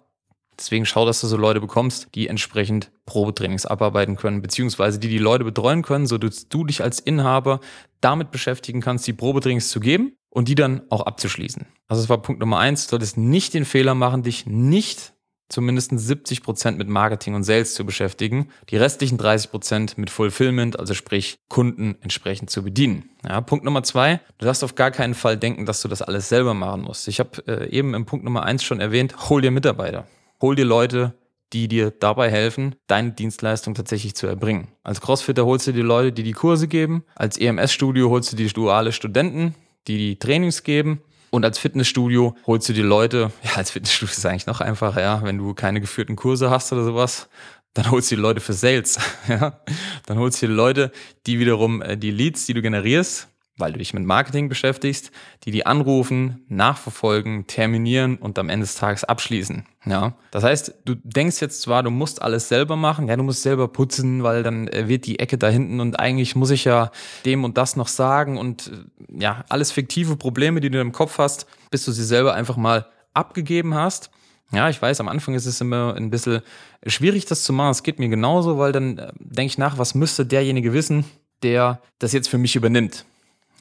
Deswegen 0.58 0.86
schau, 0.86 1.06
dass 1.06 1.20
du 1.20 1.26
so 1.26 1.36
Leute 1.36 1.60
bekommst, 1.60 2.08
die 2.14 2.28
entsprechend 2.28 2.90
Probetrainings 3.06 3.66
abarbeiten 3.66 4.16
können, 4.16 4.42
beziehungsweise 4.42 4.98
die 4.98 5.08
die 5.08 5.18
Leute 5.18 5.44
betreuen 5.44 5.82
können, 5.82 6.06
so 6.06 6.18
dass 6.18 6.48
du 6.48 6.64
dich 6.64 6.82
als 6.82 7.00
Inhaber 7.00 7.60
damit 8.00 8.30
beschäftigen 8.30 8.80
kannst, 8.80 9.06
die 9.06 9.12
Probetrainings 9.12 9.70
zu 9.70 9.80
geben 9.80 10.16
und 10.28 10.48
die 10.48 10.54
dann 10.54 10.82
auch 10.90 11.02
abzuschließen. 11.02 11.66
Also 11.88 12.02
das 12.02 12.08
war 12.08 12.20
Punkt 12.20 12.40
Nummer 12.40 12.58
eins. 12.58 12.86
Du 12.86 12.90
solltest 12.90 13.16
nicht 13.16 13.54
den 13.54 13.64
Fehler 13.64 13.94
machen, 13.94 14.22
dich 14.22 14.46
nicht 14.46 15.14
zumindest 15.48 15.90
70 15.98 16.42
Prozent 16.42 16.78
mit 16.78 16.88
Marketing 16.88 17.34
und 17.34 17.44
Sales 17.44 17.74
zu 17.74 17.84
beschäftigen, 17.84 18.48
die 18.70 18.76
restlichen 18.76 19.18
30 19.18 19.50
Prozent 19.50 19.98
mit 19.98 20.08
Fulfillment, 20.08 20.78
also 20.78 20.94
sprich 20.94 21.36
Kunden 21.48 21.96
entsprechend 22.00 22.48
zu 22.48 22.62
bedienen. 22.62 23.10
Ja, 23.28 23.40
Punkt 23.42 23.64
Nummer 23.64 23.82
zwei, 23.82 24.20
du 24.38 24.46
darfst 24.46 24.64
auf 24.64 24.74
gar 24.74 24.90
keinen 24.90 25.14
Fall 25.14 25.36
denken, 25.36 25.66
dass 25.66 25.82
du 25.82 25.88
das 25.88 26.00
alles 26.02 26.28
selber 26.28 26.54
machen 26.54 26.82
musst. 26.82 27.06
Ich 27.06 27.20
habe 27.20 27.46
äh, 27.46 27.68
eben 27.68 27.94
im 27.94 28.06
Punkt 28.06 28.24
Nummer 28.24 28.44
eins 28.44 28.64
schon 28.64 28.80
erwähnt, 28.80 29.28
hol 29.28 29.42
dir 29.42 29.50
Mitarbeiter 29.50 30.06
hol 30.42 30.56
dir 30.56 30.64
Leute, 30.64 31.14
die 31.52 31.68
dir 31.68 31.90
dabei 31.90 32.30
helfen, 32.30 32.74
deine 32.86 33.12
Dienstleistung 33.12 33.74
tatsächlich 33.74 34.14
zu 34.14 34.26
erbringen. 34.26 34.68
Als 34.82 35.00
Crossfitter 35.00 35.46
holst 35.46 35.66
du 35.66 35.72
dir 35.72 35.84
Leute, 35.84 36.12
die 36.12 36.22
die 36.22 36.32
Kurse 36.32 36.68
geben. 36.68 37.04
Als 37.14 37.38
EMS-Studio 37.38 38.10
holst 38.10 38.32
du 38.32 38.36
dir 38.36 38.48
duale 38.48 38.92
Studenten, 38.92 39.54
die 39.86 39.98
die 39.98 40.18
Trainings 40.18 40.62
geben. 40.62 41.02
Und 41.30 41.44
als 41.44 41.58
Fitnessstudio 41.58 42.36
holst 42.46 42.68
du 42.68 42.72
dir 42.72 42.84
Leute, 42.84 43.32
ja, 43.42 43.52
als 43.56 43.70
Fitnessstudio 43.70 44.10
ist 44.10 44.18
es 44.18 44.26
eigentlich 44.26 44.46
noch 44.46 44.60
einfacher, 44.60 45.00
ja, 45.00 45.22
wenn 45.22 45.38
du 45.38 45.54
keine 45.54 45.80
geführten 45.80 46.16
Kurse 46.16 46.50
hast 46.50 46.72
oder 46.72 46.84
sowas, 46.84 47.28
dann 47.74 47.90
holst 47.90 48.10
du 48.10 48.16
die 48.16 48.20
Leute 48.20 48.40
für 48.40 48.52
Sales, 48.52 48.98
ja. 49.28 49.58
Dann 50.06 50.18
holst 50.18 50.42
du 50.42 50.46
dir 50.46 50.52
Leute, 50.52 50.92
die 51.26 51.38
wiederum 51.38 51.80
äh, 51.80 51.96
die 51.96 52.10
Leads, 52.10 52.44
die 52.44 52.52
du 52.52 52.60
generierst, 52.60 53.28
weil 53.58 53.72
du 53.72 53.78
dich 53.78 53.92
mit 53.92 54.04
Marketing 54.04 54.48
beschäftigst, 54.48 55.10
die 55.44 55.50
die 55.50 55.66
anrufen, 55.66 56.44
nachverfolgen, 56.48 57.46
terminieren 57.46 58.16
und 58.16 58.38
am 58.38 58.48
Ende 58.48 58.64
des 58.64 58.76
Tages 58.76 59.04
abschließen. 59.04 59.66
Ja, 59.84 60.14
das 60.30 60.44
heißt, 60.44 60.74
du 60.84 60.94
denkst 60.94 61.40
jetzt 61.40 61.60
zwar, 61.60 61.82
du 61.82 61.90
musst 61.90 62.22
alles 62.22 62.48
selber 62.48 62.76
machen, 62.76 63.08
ja, 63.08 63.16
du 63.16 63.22
musst 63.22 63.42
selber 63.42 63.68
putzen, 63.68 64.22
weil 64.22 64.42
dann 64.42 64.68
äh, 64.68 64.88
wird 64.88 65.06
die 65.06 65.18
Ecke 65.18 65.38
da 65.38 65.48
hinten 65.48 65.80
und 65.80 65.98
eigentlich 65.98 66.34
muss 66.34 66.50
ich 66.50 66.64
ja 66.64 66.90
dem 67.24 67.44
und 67.44 67.58
das 67.58 67.76
noch 67.76 67.88
sagen 67.88 68.38
und 68.38 68.68
äh, 68.68 69.22
ja, 69.22 69.44
alles 69.48 69.72
fiktive 69.72 70.16
Probleme, 70.16 70.60
die 70.60 70.70
du 70.70 70.80
im 70.80 70.92
Kopf 70.92 71.18
hast, 71.18 71.46
bis 71.70 71.84
du 71.84 71.92
sie 71.92 72.04
selber 72.04 72.34
einfach 72.34 72.56
mal 72.56 72.86
abgegeben 73.12 73.74
hast. 73.74 74.10
Ja, 74.52 74.68
ich 74.68 74.80
weiß, 74.80 75.00
am 75.00 75.08
Anfang 75.08 75.34
ist 75.34 75.46
es 75.46 75.60
immer 75.60 75.94
ein 75.94 76.10
bisschen 76.10 76.42
schwierig, 76.86 77.24
das 77.24 77.42
zu 77.42 77.52
machen. 77.52 77.70
Es 77.70 77.82
geht 77.82 77.98
mir 77.98 78.08
genauso, 78.08 78.58
weil 78.58 78.72
dann 78.72 78.98
äh, 78.98 79.12
denke 79.18 79.46
ich 79.46 79.58
nach, 79.58 79.78
was 79.78 79.94
müsste 79.94 80.24
derjenige 80.24 80.72
wissen, 80.72 81.04
der 81.42 81.80
das 81.98 82.12
jetzt 82.12 82.28
für 82.28 82.38
mich 82.38 82.56
übernimmt. 82.56 83.04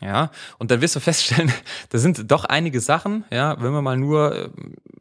Ja, 0.02 0.32
und 0.58 0.72
dann 0.72 0.82
wirst 0.82 0.96
du 0.96 1.00
feststellen, 1.00 1.52
da 1.90 2.00
sind 2.00 2.32
doch 2.32 2.46
einige 2.46 2.80
Sachen, 2.80 3.24
ja, 3.32 3.62
wenn 3.62 3.72
wir 3.72 3.84
mal 3.84 3.98
nur 3.98 4.36
äh, 4.36 4.50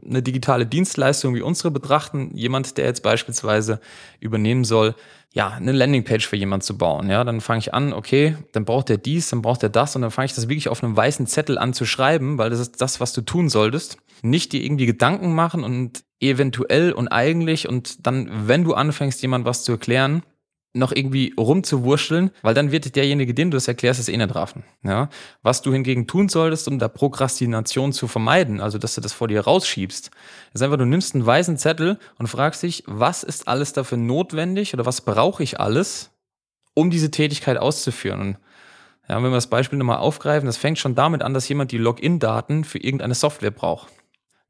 eine 0.07 0.23
digitale 0.23 0.67
Dienstleistung 0.67 1.35
wie 1.35 1.41
unsere 1.41 1.71
betrachten, 1.71 2.31
jemand, 2.35 2.77
der 2.77 2.85
jetzt 2.85 3.03
beispielsweise 3.03 3.81
übernehmen 4.21 4.65
soll, 4.65 4.95
ja, 5.33 5.49
eine 5.49 5.73
Landingpage 5.73 6.27
für 6.27 6.37
jemand 6.37 6.65
zu 6.65 6.77
bauen, 6.77 7.09
ja, 7.09 7.25
dann 7.25 7.41
fange 7.41 7.61
ich 7.61 7.73
an, 7.73 7.95
okay, 7.95 8.37
dann 8.53 8.67
braucht 8.67 8.91
er 8.91 8.99
dies, 8.99 9.31
dann 9.31 9.41
braucht 9.41 9.63
er 9.63 9.69
das 9.71 9.97
und 9.97 10.03
dann 10.03 10.11
fange 10.11 10.27
ich 10.27 10.35
das 10.35 10.49
wirklich 10.49 10.69
auf 10.69 10.85
einem 10.85 10.97
weißen 10.97 11.27
Zettel 11.27 11.57
an 11.57 11.73
zu 11.73 11.87
schreiben, 11.87 12.37
weil 12.37 12.51
das 12.51 12.59
ist 12.59 12.81
das, 12.81 13.01
was 13.01 13.15
du 13.15 13.23
tun 13.23 13.49
solltest. 13.49 13.97
Nicht 14.23 14.53
dir 14.53 14.63
irgendwie 14.63 14.87
Gedanken 14.87 15.35
machen 15.35 15.65
und 15.65 16.05
eventuell 16.21 16.93
und 16.93 17.09
eigentlich 17.09 17.67
und 17.67 18.07
dann, 18.07 18.49
wenn 18.49 18.65
du 18.65 18.75
anfängst, 18.75 19.23
jemand 19.23 19.47
was 19.47 19.65
zu 19.65 19.73
erklären, 19.73 20.23
noch 20.73 20.93
irgendwie 20.93 21.35
rumzuwurschteln, 21.37 22.31
weil 22.43 22.55
dann 22.55 22.71
wird 22.71 22.95
derjenige, 22.95 23.35
den 23.35 23.51
du 23.51 23.57
das 23.57 23.67
erklärst, 23.67 23.99
es 23.99 24.09
eh 24.09 24.17
nicht 24.17 24.35
raffen. 24.35 24.63
Ja? 24.85 25.09
Was 25.43 25.63
du 25.63 25.73
hingegen 25.73 26.07
tun 26.07 26.29
solltest, 26.29 26.69
um 26.69 26.79
da 26.79 26.89
Prokrastination 26.89 27.93
zu 27.93 28.07
vermeiden, 28.07 28.61
also 28.61 28.79
dass 28.79 28.95
du 28.95 29.01
das 29.01 29.13
vor 29.13 29.27
dir 29.27 29.41
rausschiebst, 29.41 30.11
ist 30.55 30.63
einfach, 30.63 30.77
du 30.77 30.85
nimmst 30.85 31.15
einen 31.15 31.27
weißen 31.27 31.57
Zettel 31.59 31.99
und 32.19 32.29
fragst 32.29 32.63
dich, 32.63 32.85
was 32.87 33.25
ist 33.25 33.49
alles 33.49 33.73
dafür 33.73 33.99
notwendig 33.99 34.73
oder 34.73 34.87
was 34.87 35.01
brauche 35.01 35.43
ich 35.43 35.59
alles, 35.59 36.11
um 36.75 36.91
diese 36.91 37.11
Tätigkeit 37.11 37.59
auszuführen. 37.59 38.21
Und 38.21 38.39
ja, 39.09 39.17
wenn 39.17 39.25
wir 39.25 39.31
das 39.33 39.51
Beispiel 39.51 39.79
nochmal 39.79 39.99
aufgreifen, 39.99 40.47
das 40.47 40.57
fängt 40.57 40.79
schon 40.79 40.95
damit 40.95 41.23
an, 41.23 41.35
dass 41.35 41.49
jemand 41.49 41.73
die 41.73 41.79
Login-Daten 41.79 42.63
für 42.63 42.79
irgendeine 42.79 43.15
Software 43.15 43.51
braucht. 43.51 43.93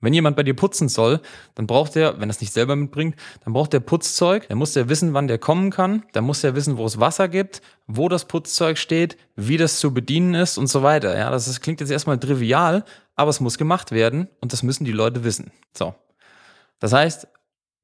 Wenn 0.00 0.14
jemand 0.14 0.36
bei 0.36 0.42
dir 0.42 0.54
putzen 0.54 0.88
soll, 0.88 1.20
dann 1.54 1.66
braucht 1.66 1.94
er, 1.94 2.14
wenn 2.20 2.28
er 2.28 2.30
es 2.30 2.40
nicht 2.40 2.52
selber 2.52 2.74
mitbringt, 2.74 3.16
dann 3.44 3.52
braucht 3.52 3.74
er 3.74 3.80
Putzzeug. 3.80 4.48
Dann 4.48 4.56
muss 4.56 4.74
er 4.74 4.88
wissen, 4.88 5.12
wann 5.12 5.28
der 5.28 5.38
kommen 5.38 5.70
kann. 5.70 6.04
Dann 6.12 6.24
muss 6.24 6.42
er 6.42 6.54
wissen, 6.54 6.78
wo 6.78 6.86
es 6.86 6.98
Wasser 6.98 7.28
gibt, 7.28 7.60
wo 7.86 8.08
das 8.08 8.24
Putzzeug 8.24 8.78
steht, 8.78 9.18
wie 9.36 9.58
das 9.58 9.78
zu 9.78 9.92
bedienen 9.92 10.34
ist 10.34 10.56
und 10.56 10.68
so 10.68 10.82
weiter. 10.82 11.16
Ja, 11.16 11.30
das, 11.30 11.48
ist, 11.48 11.60
klingt 11.60 11.80
jetzt 11.80 11.90
erstmal 11.90 12.18
trivial, 12.18 12.84
aber 13.14 13.30
es 13.30 13.40
muss 13.40 13.58
gemacht 13.58 13.92
werden 13.92 14.28
und 14.40 14.52
das 14.54 14.62
müssen 14.62 14.84
die 14.84 14.92
Leute 14.92 15.22
wissen. 15.22 15.52
So. 15.76 15.94
Das 16.78 16.94
heißt, 16.94 17.28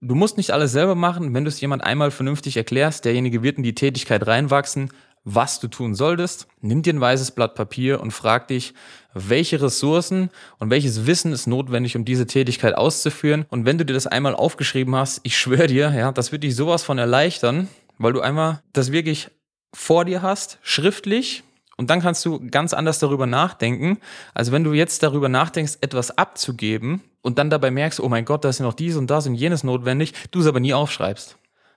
du 0.00 0.14
musst 0.14 0.38
nicht 0.38 0.52
alles 0.52 0.72
selber 0.72 0.94
machen. 0.94 1.34
Wenn 1.34 1.44
du 1.44 1.48
es 1.48 1.60
jemand 1.60 1.84
einmal 1.84 2.10
vernünftig 2.10 2.56
erklärst, 2.56 3.04
derjenige 3.04 3.42
wird 3.42 3.58
in 3.58 3.62
die 3.62 3.74
Tätigkeit 3.74 4.26
reinwachsen, 4.26 4.90
was 5.26 5.58
du 5.60 5.66
tun 5.68 5.94
solltest. 5.94 6.46
Nimm 6.60 6.82
dir 6.82 6.94
ein 6.94 7.00
weißes 7.00 7.32
Blatt 7.32 7.54
Papier 7.56 8.00
und 8.00 8.12
frag 8.12 8.48
dich, 8.48 8.72
welche 9.12 9.60
Ressourcen 9.60 10.30
und 10.58 10.70
welches 10.70 11.04
Wissen 11.04 11.32
ist 11.32 11.46
notwendig, 11.46 11.96
um 11.96 12.04
diese 12.04 12.26
Tätigkeit 12.26 12.74
auszuführen. 12.74 13.44
Und 13.50 13.66
wenn 13.66 13.76
du 13.76 13.84
dir 13.84 13.92
das 13.92 14.06
einmal 14.06 14.34
aufgeschrieben 14.34 14.94
hast, 14.94 15.20
ich 15.24 15.36
schwöre 15.36 15.66
dir, 15.66 15.90
ja, 15.90 16.12
das 16.12 16.30
wird 16.30 16.44
dich 16.44 16.54
sowas 16.54 16.84
von 16.84 16.96
erleichtern, 16.96 17.68
weil 17.98 18.12
du 18.12 18.20
einmal 18.20 18.62
das 18.72 18.92
wirklich 18.92 19.28
vor 19.74 20.04
dir 20.04 20.22
hast, 20.22 20.58
schriftlich, 20.62 21.42
und 21.76 21.90
dann 21.90 22.00
kannst 22.00 22.24
du 22.24 22.40
ganz 22.50 22.72
anders 22.72 22.98
darüber 22.98 23.26
nachdenken. 23.26 23.98
Also 24.32 24.50
wenn 24.50 24.64
du 24.64 24.72
jetzt 24.72 25.02
darüber 25.02 25.28
nachdenkst, 25.28 25.74
etwas 25.82 26.16
abzugeben 26.16 27.02
und 27.20 27.38
dann 27.38 27.50
dabei 27.50 27.70
merkst, 27.70 28.00
oh 28.00 28.08
mein 28.08 28.24
Gott, 28.24 28.44
da 28.44 28.48
ist 28.48 28.60
ja 28.60 28.64
noch 28.64 28.72
dies 28.72 28.96
und 28.96 29.10
das 29.10 29.26
und 29.26 29.34
jenes 29.34 29.62
notwendig, 29.62 30.14
du 30.30 30.40
es 30.40 30.46
aber 30.46 30.60
nie 30.60 30.72
aufschreibst. 30.72 31.36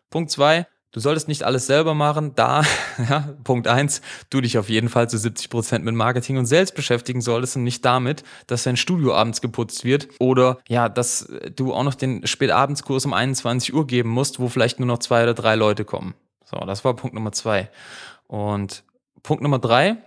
Punkt 0.09 0.31
zwei, 0.31 0.67
Du 0.91 1.00
solltest 1.00 1.27
nicht 1.27 1.43
alles 1.43 1.67
selber 1.67 1.93
machen. 1.93 2.34
Da, 2.36 2.63
ja, 3.10 3.36
Punkt 3.43 3.67
eins, 3.67 4.01
du 4.29 4.41
dich 4.41 4.58
auf 4.58 4.69
jeden 4.69 4.89
Fall 4.89 5.08
zu 5.08 5.17
70 5.17 5.50
Prozent 5.50 5.86
mit 5.86 5.93
Marketing 5.93 6.38
und 6.38 6.48
Sales 6.48 6.72
beschäftigen 6.72 7.22
solltest 7.22 7.58
und 7.58 7.63
nicht 7.63 7.86
damit, 7.86 8.24
dass 8.48 8.63
dein 8.63 8.77
Studio 8.77 9.13
abends 9.13 9.41
geputzt 9.41 9.84
wird 9.84 10.08
oder 10.19 10.58
ja, 10.67 10.89
dass 10.89 11.31
du 11.55 11.74
auch 11.74 11.84
noch 11.84 11.96
den 11.96 12.25
Spätabendskurs 12.25 13.05
um 13.05 13.13
21 13.13 13.74
Uhr 13.74 13.86
geben 13.86 14.10
musst, 14.10 14.39
wo 14.39 14.50
vielleicht 14.50 14.79
nur 14.79 14.88
noch 14.88 15.00
zwei 15.00 15.24
oder 15.24 15.36
drei 15.36 15.55
Leute 15.55 15.86
kommen. 15.86 16.15
So, 16.43 16.58
das 16.58 16.84
war 16.84 16.96
Punkt 16.96 17.13
Nummer 17.13 17.31
zwei. 17.31 17.69
Und 18.27 18.84
Punkt 19.22 19.43
Nummer 19.43 19.60
drei 19.60 19.98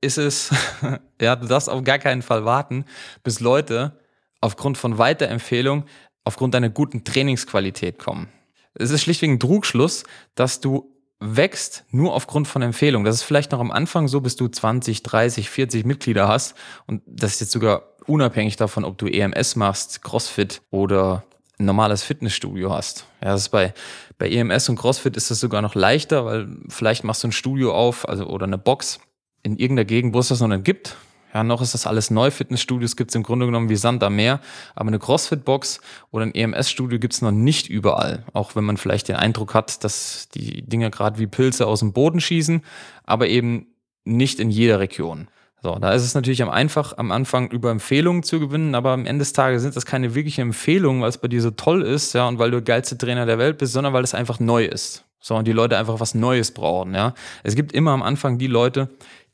ist 0.00 0.18
es, 0.18 0.50
ja, 1.20 1.34
du 1.34 1.46
darfst 1.46 1.68
auf 1.68 1.82
gar 1.82 1.98
keinen 1.98 2.22
Fall 2.22 2.44
warten, 2.44 2.84
bis 3.24 3.40
Leute 3.40 3.98
aufgrund 4.40 4.78
von 4.78 4.98
Weiterempfehlung, 4.98 5.84
aufgrund 6.24 6.54
deiner 6.54 6.68
guten 6.68 7.02
Trainingsqualität 7.02 7.98
kommen. 7.98 8.28
Es 8.74 8.90
ist 8.90 9.02
schlichtweg 9.02 9.30
ein 9.30 9.40
Trugschluss, 9.40 10.04
dass 10.34 10.60
du 10.60 10.90
wächst 11.20 11.84
nur 11.90 12.14
aufgrund 12.14 12.48
von 12.48 12.62
Empfehlungen. 12.62 13.04
Das 13.04 13.16
ist 13.16 13.22
vielleicht 13.22 13.52
noch 13.52 13.60
am 13.60 13.70
Anfang 13.70 14.08
so, 14.08 14.20
bis 14.20 14.36
du 14.36 14.48
20, 14.48 15.02
30, 15.02 15.50
40 15.50 15.84
Mitglieder 15.84 16.26
hast. 16.26 16.54
Und 16.86 17.02
das 17.06 17.34
ist 17.34 17.40
jetzt 17.40 17.52
sogar 17.52 17.84
unabhängig 18.06 18.56
davon, 18.56 18.84
ob 18.84 18.98
du 18.98 19.06
EMS 19.06 19.56
machst, 19.56 20.02
CrossFit 20.02 20.62
oder 20.70 21.22
ein 21.58 21.66
normales 21.66 22.02
Fitnessstudio 22.02 22.72
hast. 22.72 23.06
Ja, 23.22 23.32
das 23.32 23.42
ist 23.42 23.48
bei, 23.50 23.72
bei 24.18 24.28
EMS 24.28 24.68
und 24.68 24.76
CrossFit 24.76 25.16
ist 25.16 25.30
das 25.30 25.38
sogar 25.38 25.62
noch 25.62 25.74
leichter, 25.74 26.24
weil 26.24 26.48
vielleicht 26.68 27.04
machst 27.04 27.22
du 27.22 27.28
ein 27.28 27.32
Studio 27.32 27.74
auf, 27.74 28.08
also 28.08 28.26
oder 28.26 28.46
eine 28.46 28.58
Box 28.58 28.98
in 29.42 29.56
irgendeiner 29.56 29.84
Gegend, 29.84 30.14
wo 30.14 30.18
es 30.18 30.28
das 30.28 30.40
noch 30.40 30.48
nicht 30.48 30.64
gibt. 30.64 30.96
Ja, 31.34 31.42
noch 31.42 31.62
ist 31.62 31.74
das 31.74 31.86
alles 31.86 32.10
neu. 32.10 32.30
Fitnessstudios 32.30 32.96
gibt 32.96 33.10
es 33.10 33.14
im 33.14 33.22
Grunde 33.22 33.46
genommen 33.46 33.68
wie 33.68 33.76
Sand 33.76 34.02
am 34.02 34.16
Meer. 34.16 34.40
Aber 34.74 34.88
eine 34.88 34.98
CrossFit-Box 34.98 35.80
oder 36.10 36.26
ein 36.26 36.34
EMS-Studio 36.34 36.98
gibt 36.98 37.14
es 37.14 37.22
noch 37.22 37.30
nicht 37.30 37.68
überall. 37.68 38.24
Auch 38.32 38.54
wenn 38.54 38.64
man 38.64 38.76
vielleicht 38.76 39.08
den 39.08 39.16
Eindruck 39.16 39.54
hat, 39.54 39.82
dass 39.84 40.28
die 40.34 40.62
Dinger 40.62 40.90
gerade 40.90 41.18
wie 41.18 41.26
Pilze 41.26 41.66
aus 41.66 41.80
dem 41.80 41.92
Boden 41.92 42.20
schießen, 42.20 42.62
aber 43.04 43.28
eben 43.28 43.66
nicht 44.04 44.40
in 44.40 44.50
jeder 44.50 44.80
Region. 44.80 45.28
So, 45.62 45.76
da 45.78 45.92
ist 45.92 46.02
es 46.02 46.14
natürlich 46.14 46.42
am 46.42 46.50
einfach 46.50 46.98
am 46.98 47.12
Anfang 47.12 47.48
über 47.52 47.70
Empfehlungen 47.70 48.24
zu 48.24 48.40
gewinnen, 48.40 48.74
aber 48.74 48.90
am 48.90 49.06
Ende 49.06 49.20
des 49.20 49.32
Tages 49.32 49.62
sind 49.62 49.76
das 49.76 49.86
keine 49.86 50.16
wirkliche 50.16 50.42
Empfehlungen, 50.42 51.02
weil 51.02 51.08
es 51.08 51.18
bei 51.18 51.28
dir 51.28 51.40
so 51.40 51.52
toll 51.52 51.82
ist, 51.82 52.14
ja, 52.14 52.26
und 52.26 52.40
weil 52.40 52.50
du 52.50 52.60
der 52.60 52.74
geilste 52.74 52.98
Trainer 52.98 53.26
der 53.26 53.38
Welt 53.38 53.58
bist, 53.58 53.72
sondern 53.72 53.92
weil 53.92 54.02
es 54.02 54.12
einfach 54.12 54.40
neu 54.40 54.64
ist. 54.64 55.04
So, 55.20 55.36
und 55.36 55.46
die 55.46 55.52
Leute 55.52 55.78
einfach 55.78 56.00
was 56.00 56.16
Neues 56.16 56.50
brauchen, 56.50 56.96
ja. 56.96 57.14
Es 57.44 57.54
gibt 57.54 57.72
immer 57.72 57.92
am 57.92 58.02
Anfang 58.02 58.38
die 58.38 58.48
Leute, 58.48 58.88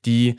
die 0.05 0.37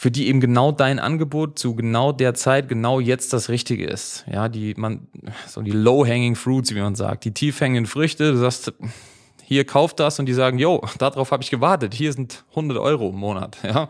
für 0.00 0.12
die 0.12 0.28
eben 0.28 0.38
genau 0.38 0.70
dein 0.70 1.00
Angebot 1.00 1.58
zu 1.58 1.74
genau 1.74 2.12
der 2.12 2.32
Zeit, 2.32 2.68
genau 2.68 3.00
jetzt 3.00 3.32
das 3.32 3.48
Richtige 3.48 3.84
ist. 3.84 4.24
Ja, 4.30 4.48
die 4.48 4.74
man, 4.74 5.08
so 5.48 5.60
die 5.60 5.72
low-hanging 5.72 6.36
fruits, 6.36 6.72
wie 6.72 6.80
man 6.80 6.94
sagt, 6.94 7.24
die 7.24 7.34
tiefhängenden 7.34 7.86
Früchte, 7.86 8.30
du 8.30 8.38
sagst, 8.38 8.72
hier 9.42 9.64
kauft 9.64 9.98
das 9.98 10.20
und 10.20 10.26
die 10.26 10.34
sagen, 10.34 10.60
yo, 10.60 10.86
darauf 10.98 11.32
habe 11.32 11.42
ich 11.42 11.50
gewartet, 11.50 11.94
hier 11.94 12.12
sind 12.12 12.44
100 12.50 12.78
Euro 12.78 13.08
im 13.08 13.16
Monat. 13.16 13.58
Ja, 13.64 13.88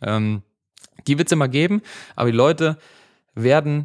ähm, 0.00 0.42
die 1.06 1.18
wird 1.18 1.28
es 1.28 1.32
immer 1.32 1.48
geben, 1.48 1.82
aber 2.16 2.30
die 2.30 2.36
Leute 2.36 2.78
werden 3.34 3.84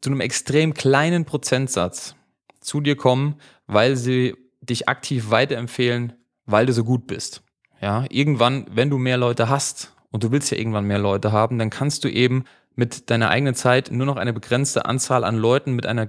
zu 0.00 0.10
einem 0.10 0.20
extrem 0.20 0.74
kleinen 0.74 1.26
Prozentsatz 1.26 2.16
zu 2.60 2.80
dir 2.80 2.96
kommen, 2.96 3.36
weil 3.68 3.94
sie 3.94 4.34
dich 4.62 4.88
aktiv 4.88 5.30
weiterempfehlen, 5.30 6.14
weil 6.44 6.66
du 6.66 6.72
so 6.72 6.82
gut 6.82 7.06
bist. 7.06 7.44
Ja, 7.80 8.04
irgendwann, 8.10 8.66
wenn 8.72 8.90
du 8.90 8.98
mehr 8.98 9.16
Leute 9.16 9.48
hast 9.48 9.92
und 10.16 10.24
du 10.24 10.32
willst 10.32 10.50
ja 10.50 10.56
irgendwann 10.56 10.86
mehr 10.86 10.98
Leute 10.98 11.30
haben, 11.30 11.58
dann 11.58 11.68
kannst 11.68 12.02
du 12.02 12.08
eben 12.08 12.44
mit 12.74 13.10
deiner 13.10 13.28
eigenen 13.28 13.54
Zeit 13.54 13.90
nur 13.90 14.06
noch 14.06 14.16
eine 14.16 14.32
begrenzte 14.32 14.86
Anzahl 14.86 15.24
an 15.24 15.36
Leuten 15.36 15.74
mit 15.74 15.84
einer 15.84 16.08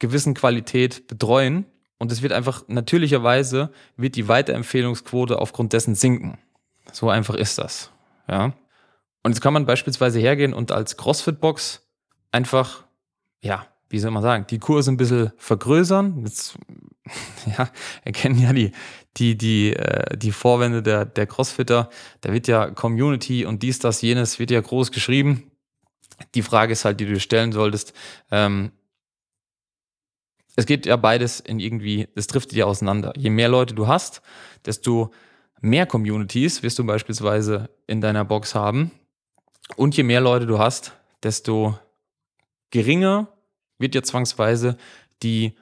gewissen 0.00 0.34
Qualität 0.34 1.06
betreuen. 1.06 1.64
Und 1.98 2.10
es 2.10 2.20
wird 2.20 2.32
einfach 2.32 2.64
natürlicherweise 2.66 3.70
wird 3.96 4.16
die 4.16 4.26
Weiterempfehlungsquote 4.26 5.38
aufgrund 5.38 5.72
dessen 5.72 5.94
sinken. 5.94 6.38
So 6.90 7.10
einfach 7.10 7.36
ist 7.36 7.58
das. 7.58 7.92
Ja. 8.28 8.54
Und 9.22 9.30
jetzt 9.30 9.40
kann 9.40 9.52
man 9.52 9.66
beispielsweise 9.66 10.18
hergehen 10.18 10.52
und 10.52 10.72
als 10.72 10.96
CrossFit-Box 10.96 11.86
einfach, 12.32 12.82
ja, 13.40 13.68
wie 13.88 14.00
soll 14.00 14.10
man 14.10 14.24
sagen, 14.24 14.48
die 14.50 14.58
Kurse 14.58 14.90
ein 14.90 14.96
bisschen 14.96 15.30
vergrößern. 15.36 16.24
Jetzt, 16.24 16.58
ja, 17.58 17.70
erkennen 18.04 18.40
ja 18.40 18.52
die, 18.52 18.72
die, 19.16 19.36
die, 19.36 19.74
äh, 19.74 20.16
die 20.16 20.32
Vorwände 20.32 20.82
der, 20.82 21.04
der 21.04 21.26
Crossfitter. 21.26 21.90
Da 22.20 22.32
wird 22.32 22.48
ja 22.48 22.70
Community 22.70 23.44
und 23.44 23.62
dies, 23.62 23.78
das, 23.78 24.02
jenes 24.02 24.38
wird 24.38 24.50
ja 24.50 24.60
groß 24.60 24.92
geschrieben. 24.92 25.50
Die 26.34 26.42
Frage 26.42 26.72
ist 26.72 26.84
halt, 26.84 27.00
die 27.00 27.06
du 27.06 27.20
stellen 27.20 27.52
solltest. 27.52 27.92
Ähm, 28.30 28.72
es 30.56 30.66
geht 30.66 30.86
ja 30.86 30.96
beides 30.96 31.40
in 31.40 31.58
irgendwie, 31.58 32.08
es 32.14 32.26
trifft 32.26 32.52
dir 32.52 32.66
auseinander. 32.66 33.12
Je 33.16 33.30
mehr 33.30 33.48
Leute 33.48 33.74
du 33.74 33.88
hast, 33.88 34.22
desto 34.64 35.10
mehr 35.60 35.86
Communities 35.86 36.62
wirst 36.62 36.78
du 36.78 36.84
beispielsweise 36.84 37.70
in 37.86 38.00
deiner 38.00 38.24
Box 38.24 38.54
haben. 38.54 38.92
Und 39.76 39.96
je 39.96 40.04
mehr 40.04 40.20
Leute 40.20 40.46
du 40.46 40.58
hast, 40.58 40.92
desto 41.22 41.78
geringer 42.70 43.28
wird 43.78 43.94
ja 43.94 44.02
zwangsweise 44.02 44.76
die 45.22 45.54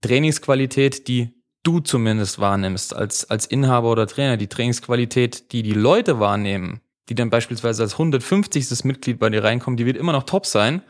Trainingsqualität, 0.00 1.08
die 1.08 1.34
du 1.62 1.80
zumindest 1.80 2.38
wahrnimmst 2.38 2.94
als, 2.94 3.28
als 3.28 3.46
Inhaber 3.46 3.90
oder 3.92 4.06
Trainer, 4.06 4.36
die 4.36 4.48
Trainingsqualität, 4.48 5.52
die 5.52 5.62
die 5.62 5.72
Leute 5.72 6.20
wahrnehmen, 6.20 6.80
die 7.08 7.14
dann 7.14 7.30
beispielsweise 7.30 7.82
als 7.82 7.92
150. 7.92 8.84
Mitglied 8.84 9.18
bei 9.18 9.28
dir 9.28 9.44
reinkommen, 9.44 9.76
die 9.76 9.86
wird 9.86 9.96
immer 9.96 10.12
noch 10.12 10.22
top 10.22 10.46
sein, 10.46 10.82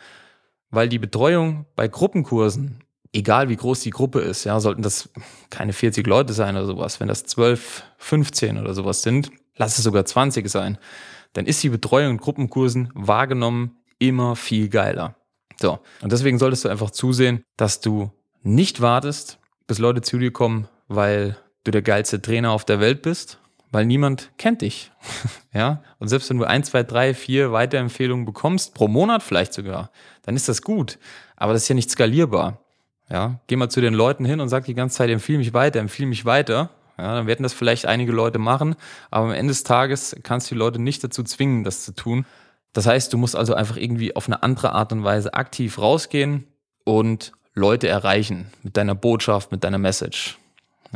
weil 0.71 0.89
die 0.89 0.99
Betreuung 0.99 1.67
bei 1.75 1.89
Gruppenkursen, 1.89 2.85
egal 3.13 3.49
wie 3.49 3.57
groß 3.57 3.81
die 3.81 3.91
Gruppe 3.91 4.21
ist, 4.21 4.45
ja, 4.45 4.61
sollten 4.61 4.83
das 4.83 5.09
keine 5.51 5.73
40 5.73 6.07
Leute 6.07 6.33
sein 6.33 6.57
oder 6.57 6.67
sowas, 6.67 7.01
wenn 7.01 7.09
das 7.09 7.25
12, 7.25 7.83
15 7.99 8.59
oder 8.59 8.75
sowas 8.75 9.03
sind, 9.03 9.31
lass 9.57 9.77
es 9.77 9.85
sogar 9.85 10.05
20 10.05 10.49
sein, 10.49 10.79
dann 11.33 11.47
ist 11.47 11.63
die 11.63 11.69
Betreuung 11.69 12.13
in 12.13 12.17
Gruppenkursen 12.19 12.91
wahrgenommen 12.95 13.77
immer 13.99 14.37
viel 14.37 14.69
geiler. 14.69 15.17
So, 15.61 15.81
und 16.01 16.13
deswegen 16.13 16.39
solltest 16.39 16.65
du 16.65 16.69
einfach 16.69 16.91
zusehen, 16.91 17.45
dass 17.57 17.81
du 17.81 18.11
nicht 18.43 18.81
wartest, 18.81 19.39
bis 19.67 19.79
Leute 19.79 20.03
zu 20.03 20.19
dir 20.19 20.33
kommen, 20.33 20.69
weil 20.89 21.37
du 21.65 21.71
der 21.71 21.83
geilste 21.83 22.21
Trainer 22.21 22.51
auf 22.53 22.65
der 22.65 22.81
Welt 22.81 23.03
bist, 23.03 23.39
weil 23.71 23.85
niemand 23.85 24.31
kennt 24.39 24.63
dich. 24.63 24.91
ja, 25.53 25.83
und 25.99 26.09
selbst 26.09 26.31
wenn 26.31 26.39
du 26.39 26.45
ein, 26.45 26.65
zwei, 26.65 26.83
drei, 26.83 27.15
vier 27.15 27.53
Weiterempfehlungen 27.53 28.25
bekommst, 28.25 28.75
pro 28.75 28.89
Monat 28.89 29.23
vielleicht 29.23 29.53
sogar, 29.53 29.91
dann 30.23 30.37
ist 30.37 30.49
das 30.49 30.63
gut. 30.63 30.99
Aber 31.37 31.53
das 31.53 31.63
ist 31.63 31.69
ja 31.69 31.75
nicht 31.75 31.91
skalierbar. 31.91 32.59
Ja, 33.09 33.41
geh 33.49 33.57
mal 33.57 33.69
zu 33.69 33.81
den 33.81 33.95
Leuten 33.95 34.25
hin 34.25 34.41
und 34.41 34.49
sag 34.49 34.67
die 34.67 34.75
ganze 34.75 34.99
Zeit, 34.99 35.11
empfehle 35.11 35.39
mich 35.39 35.53
weiter, 35.53 35.81
empfehle 35.81 36.09
mich 36.09 36.25
weiter. 36.25 36.71
Ja, 36.97 37.15
dann 37.15 37.27
werden 37.27 37.43
das 37.43 37.55
vielleicht 37.55 37.87
einige 37.87 38.13
Leute 38.13 38.39
machen, 38.39 38.77
aber 39.11 39.27
am 39.27 39.33
Ende 39.33 39.53
des 39.53 39.65
Tages 39.65 40.15
kannst 40.23 40.51
du 40.51 40.55
die 40.55 40.59
Leute 40.59 40.81
nicht 40.81 41.03
dazu 41.03 41.25
zwingen, 41.25 41.65
das 41.65 41.83
zu 41.83 41.95
tun. 41.95 42.27
Das 42.73 42.87
heißt, 42.87 43.13
du 43.13 43.19
musst 43.19 43.35
also 43.35 43.55
einfach 43.55 43.77
irgendwie 43.77 44.15
auf 44.15 44.27
eine 44.27 44.43
andere 44.43 44.73
Art 44.73 44.93
und 44.93 45.03
Weise 45.03 45.35
aktiv 45.35 45.79
rausgehen 45.79 46.47
und 46.85 47.33
Leute 47.55 47.89
erreichen 47.89 48.51
mit 48.63 48.77
deiner 48.77 48.95
Botschaft, 48.95 49.53
mit 49.53 49.65
deiner 49.65 49.79
Message. 49.79 50.39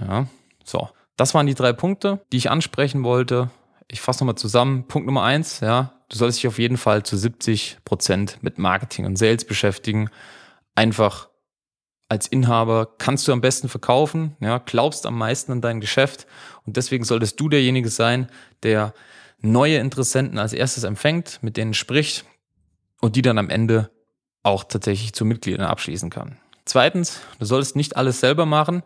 Ja, 0.01 0.27
so. 0.65 0.89
Das 1.17 1.35
waren 1.35 1.47
die 1.47 1.55
drei 1.55 1.73
Punkte, 1.73 2.21
die 2.33 2.39
ich 2.39 2.51
ansprechen 2.51 3.05
wollte. 3.05 3.51
Ich 3.89 4.01
fasse 4.01 4.21
nochmal 4.21 4.35
zusammen. 4.35 4.89
Punkt 4.89 5.07
Nummer 5.07 5.23
eins, 5.23 5.61
ja, 5.61 5.93
du 6.09 6.17
solltest 6.17 6.41
dich 6.41 6.49
auf 6.49 6.59
jeden 6.59 6.77
Fall 6.77 7.05
zu 7.05 7.17
70 7.17 7.79
Prozent 7.85 8.39
mit 8.43 8.59
Marketing 8.59 9.07
und 9.07 9.17
Sales 9.17 9.45
beschäftigen. 9.45 10.11
Einfach 10.75 11.29
als 12.09 12.27
Inhaber 12.27 12.95
kannst 12.99 13.27
du 13.29 13.33
am 13.33 13.41
besten 13.41 13.69
verkaufen, 13.69 14.37
ja, 14.41 14.59
glaubst 14.59 15.07
am 15.07 15.17
meisten 15.17 15.53
an 15.53 15.61
dein 15.61 15.81
Geschäft 15.81 16.27
und 16.67 16.77
deswegen 16.77 17.05
solltest 17.05 17.41
du 17.41 17.49
derjenige 17.49 17.89
sein, 17.89 18.29
der 18.63 18.93
neue 19.41 19.79
Interessenten 19.79 20.39
als 20.39 20.53
erstes 20.53 20.85
empfängt, 20.85 21.39
mit 21.43 21.57
denen 21.57 21.75
spricht 21.75 22.25
und 23.01 23.17
die 23.17 23.23
dann 23.23 23.39
am 23.39 23.51
Ende 23.51 23.91
auch 24.43 24.65
tatsächlich 24.65 25.13
zu 25.13 25.25
Mitgliedern 25.25 25.67
abschließen 25.67 26.11
kann. 26.11 26.39
Zweitens, 26.64 27.21
du 27.38 27.44
solltest 27.44 27.76
nicht 27.76 27.97
alles 27.97 28.21
selber 28.21 28.47
machen. 28.47 28.83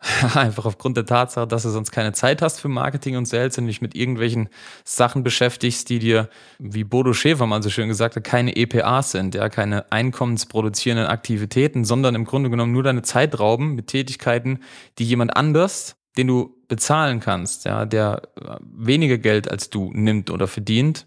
Einfach 0.34 0.64
aufgrund 0.64 0.96
der 0.96 1.04
Tatsache, 1.04 1.46
dass 1.46 1.62
du 1.62 1.68
sonst 1.68 1.90
keine 1.90 2.12
Zeit 2.12 2.40
hast 2.40 2.58
für 2.60 2.68
Marketing 2.68 3.16
und 3.16 3.26
Sales 3.26 3.58
und 3.58 3.66
dich 3.66 3.82
mit 3.82 3.94
irgendwelchen 3.94 4.48
Sachen 4.82 5.22
beschäftigst, 5.22 5.90
die 5.90 5.98
dir, 5.98 6.30
wie 6.58 6.84
Bodo 6.84 7.12
Schäfer 7.12 7.46
mal 7.46 7.62
so 7.62 7.68
schön 7.68 7.88
gesagt 7.88 8.16
hat, 8.16 8.24
keine 8.24 8.56
EPAs 8.56 9.10
sind, 9.10 9.34
ja, 9.34 9.50
keine 9.50 9.92
einkommensproduzierenden 9.92 11.06
Aktivitäten, 11.06 11.84
sondern 11.84 12.14
im 12.14 12.24
Grunde 12.24 12.48
genommen 12.48 12.72
nur 12.72 12.82
deine 12.82 13.02
Zeit 13.02 13.38
rauben 13.38 13.74
mit 13.74 13.88
Tätigkeiten, 13.88 14.60
die 14.98 15.04
jemand 15.04 15.36
anders, 15.36 15.96
den 16.16 16.28
du 16.28 16.56
bezahlen 16.66 17.20
kannst, 17.20 17.66
ja, 17.66 17.84
der 17.84 18.22
weniger 18.60 19.18
Geld 19.18 19.50
als 19.50 19.68
du 19.68 19.90
nimmt 19.92 20.30
oder 20.30 20.46
verdient, 20.46 21.06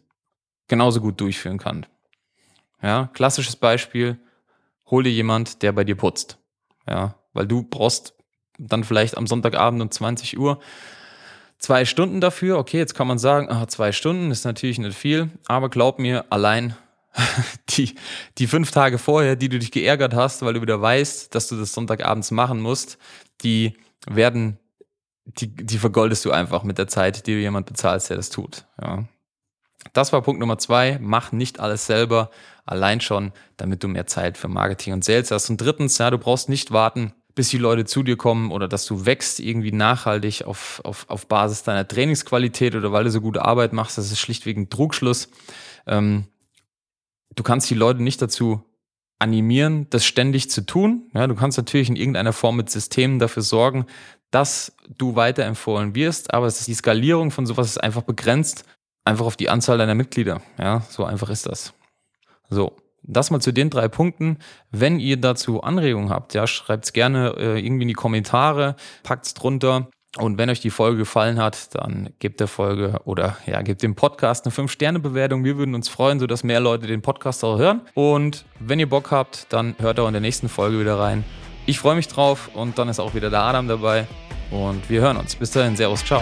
genauso 0.67 1.01
gut 1.01 1.19
durchführen 1.19 1.57
kann. 1.57 1.87
Ja, 2.81 3.09
klassisches 3.13 3.55
Beispiel, 3.55 4.19
hol 4.89 5.03
dir 5.03 5.11
jemand, 5.11 5.61
der 5.61 5.71
bei 5.71 5.83
dir 5.83 5.95
putzt. 5.95 6.37
Ja, 6.87 7.15
weil 7.33 7.47
du 7.47 7.63
brauchst 7.63 8.13
dann 8.59 8.83
vielleicht 8.83 9.17
am 9.17 9.27
Sonntagabend 9.27 9.81
um 9.81 9.91
20 9.91 10.37
Uhr 10.37 10.59
zwei 11.63 11.85
Stunden 11.85 12.21
dafür. 12.21 12.57
Okay, 12.59 12.77
jetzt 12.77 12.93
kann 12.93 13.07
man 13.07 13.17
sagen, 13.17 13.47
ach, 13.49 13.65
zwei 13.67 13.91
Stunden 13.91 14.29
ist 14.31 14.45
natürlich 14.45 14.79
nicht 14.79 14.97
viel, 14.97 15.29
aber 15.47 15.69
glaub 15.69 15.97
mir, 15.97 16.25
allein 16.29 16.75
die, 17.69 17.95
die 18.37 18.47
fünf 18.47 18.71
Tage 18.71 18.97
vorher, 18.97 19.35
die 19.35 19.49
du 19.49 19.59
dich 19.59 19.71
geärgert 19.71 20.13
hast, 20.13 20.41
weil 20.43 20.53
du 20.53 20.61
wieder 20.61 20.81
weißt, 20.81 21.33
dass 21.33 21.47
du 21.47 21.55
das 21.55 21.73
Sonntagabends 21.73 22.31
machen 22.31 22.59
musst, 22.59 22.97
die 23.41 23.77
werden, 24.07 24.59
die, 25.25 25.47
die 25.47 25.77
vergoldest 25.77 26.25
du 26.25 26.31
einfach 26.31 26.63
mit 26.63 26.77
der 26.77 26.87
Zeit, 26.87 27.25
die 27.27 27.33
du 27.33 27.39
jemand 27.39 27.65
bezahlst, 27.65 28.09
der 28.09 28.17
das 28.17 28.29
tut. 28.29 28.65
Ja. 28.81 29.05
Das 29.91 30.13
war 30.13 30.21
Punkt 30.21 30.39
Nummer 30.39 30.57
zwei. 30.57 30.97
Mach 31.01 31.31
nicht 31.31 31.59
alles 31.59 31.85
selber, 31.85 32.31
allein 32.65 33.01
schon, 33.01 33.33
damit 33.57 33.83
du 33.83 33.87
mehr 33.87 34.07
Zeit 34.07 34.37
für 34.37 34.47
Marketing 34.47 34.93
und 34.93 35.03
Sales 35.03 35.31
hast. 35.31 35.49
Und 35.49 35.57
drittens, 35.57 35.97
ja, 35.97 36.09
du 36.09 36.17
brauchst 36.17 36.47
nicht 36.47 36.71
warten, 36.71 37.13
bis 37.35 37.49
die 37.49 37.57
Leute 37.57 37.85
zu 37.85 38.03
dir 38.03 38.15
kommen 38.15 38.51
oder 38.51 38.67
dass 38.67 38.85
du 38.85 39.05
wächst 39.05 39.39
irgendwie 39.39 39.71
nachhaltig 39.71 40.43
auf, 40.45 40.81
auf, 40.83 41.05
auf 41.09 41.27
Basis 41.27 41.63
deiner 41.63 41.87
Trainingsqualität 41.87 42.75
oder 42.75 42.91
weil 42.91 43.03
du 43.03 43.11
so 43.11 43.21
gute 43.21 43.43
Arbeit 43.43 43.73
machst. 43.73 43.97
Das 43.97 44.11
ist 44.11 44.19
schlichtweg 44.19 44.57
ein 44.57 44.69
Trugschluss. 44.69 45.29
Ähm, 45.87 46.27
du 47.35 47.43
kannst 47.43 47.69
die 47.69 47.75
Leute 47.75 48.03
nicht 48.03 48.21
dazu 48.21 48.63
animieren, 49.19 49.87
das 49.89 50.05
ständig 50.05 50.49
zu 50.49 50.65
tun. 50.65 51.09
Ja, 51.13 51.27
du 51.27 51.35
kannst 51.35 51.57
natürlich 51.57 51.89
in 51.89 51.95
irgendeiner 51.95 52.33
Form 52.33 52.57
mit 52.57 52.69
Systemen 52.69 53.19
dafür 53.19 53.43
sorgen, 53.43 53.85
dass 54.31 54.75
du 54.97 55.15
weiterempfohlen 55.15 55.95
wirst, 55.95 56.33
aber 56.33 56.49
die 56.49 56.73
Skalierung 56.73 57.31
von 57.31 57.45
sowas 57.45 57.67
ist 57.67 57.77
einfach 57.77 58.01
begrenzt, 58.01 58.65
einfach 59.05 59.25
auf 59.25 59.37
die 59.37 59.49
Anzahl 59.49 59.77
deiner 59.77 59.95
Mitglieder. 59.95 60.41
Ja, 60.57 60.81
so 60.89 61.05
einfach 61.05 61.29
ist 61.29 61.45
das. 61.45 61.73
So, 62.49 62.75
das 63.03 63.31
mal 63.31 63.39
zu 63.39 63.51
den 63.51 63.69
drei 63.69 63.87
Punkten. 63.87 64.37
Wenn 64.71 64.99
ihr 64.99 65.17
dazu 65.17 65.61
Anregungen 65.61 66.09
habt, 66.09 66.33
ja, 66.33 66.47
schreibt 66.47 66.85
es 66.85 66.93
gerne 66.93 67.35
äh, 67.37 67.59
irgendwie 67.59 67.83
in 67.83 67.89
die 67.89 67.93
Kommentare, 67.93 68.75
packt 69.03 69.25
es 69.25 69.33
drunter. 69.33 69.89
Und 70.19 70.37
wenn 70.37 70.49
euch 70.49 70.59
die 70.59 70.69
Folge 70.69 70.99
gefallen 70.99 71.39
hat, 71.39 71.73
dann 71.73 72.11
gebt 72.19 72.39
der 72.39 72.47
Folge 72.47 73.01
oder 73.03 73.37
ja, 73.47 73.63
gebt 73.63 73.81
dem 73.81 73.95
Podcast 73.95 74.45
eine 74.45 74.53
5-Sterne-Bewertung. 74.53 75.43
Wir 75.43 75.57
würden 75.57 75.73
uns 75.73 75.89
freuen, 75.89 76.19
sodass 76.19 76.43
mehr 76.43 76.59
Leute 76.59 76.85
den 76.85 77.01
Podcast 77.01 77.43
auch 77.43 77.57
hören. 77.57 77.81
Und 77.95 78.45
wenn 78.59 78.79
ihr 78.79 78.87
Bock 78.87 79.09
habt, 79.09 79.47
dann 79.51 79.75
hört 79.79 79.99
auch 79.99 80.07
in 80.07 80.13
der 80.13 80.21
nächsten 80.21 80.49
Folge 80.49 80.79
wieder 80.79 80.99
rein. 80.99 81.23
Ich 81.65 81.79
freue 81.79 81.95
mich 81.95 82.07
drauf 82.07 82.51
und 82.53 82.77
dann 82.77 82.89
ist 82.89 82.99
auch 82.99 83.15
wieder 83.15 83.31
der 83.31 83.41
Adam 83.41 83.67
dabei. 83.67 84.05
Und 84.51 84.87
wir 84.87 85.01
hören 85.01 85.17
uns. 85.17 85.35
Bis 85.35 85.49
dahin, 85.49 85.75
Servus, 85.75 86.05
ciao. 86.05 86.21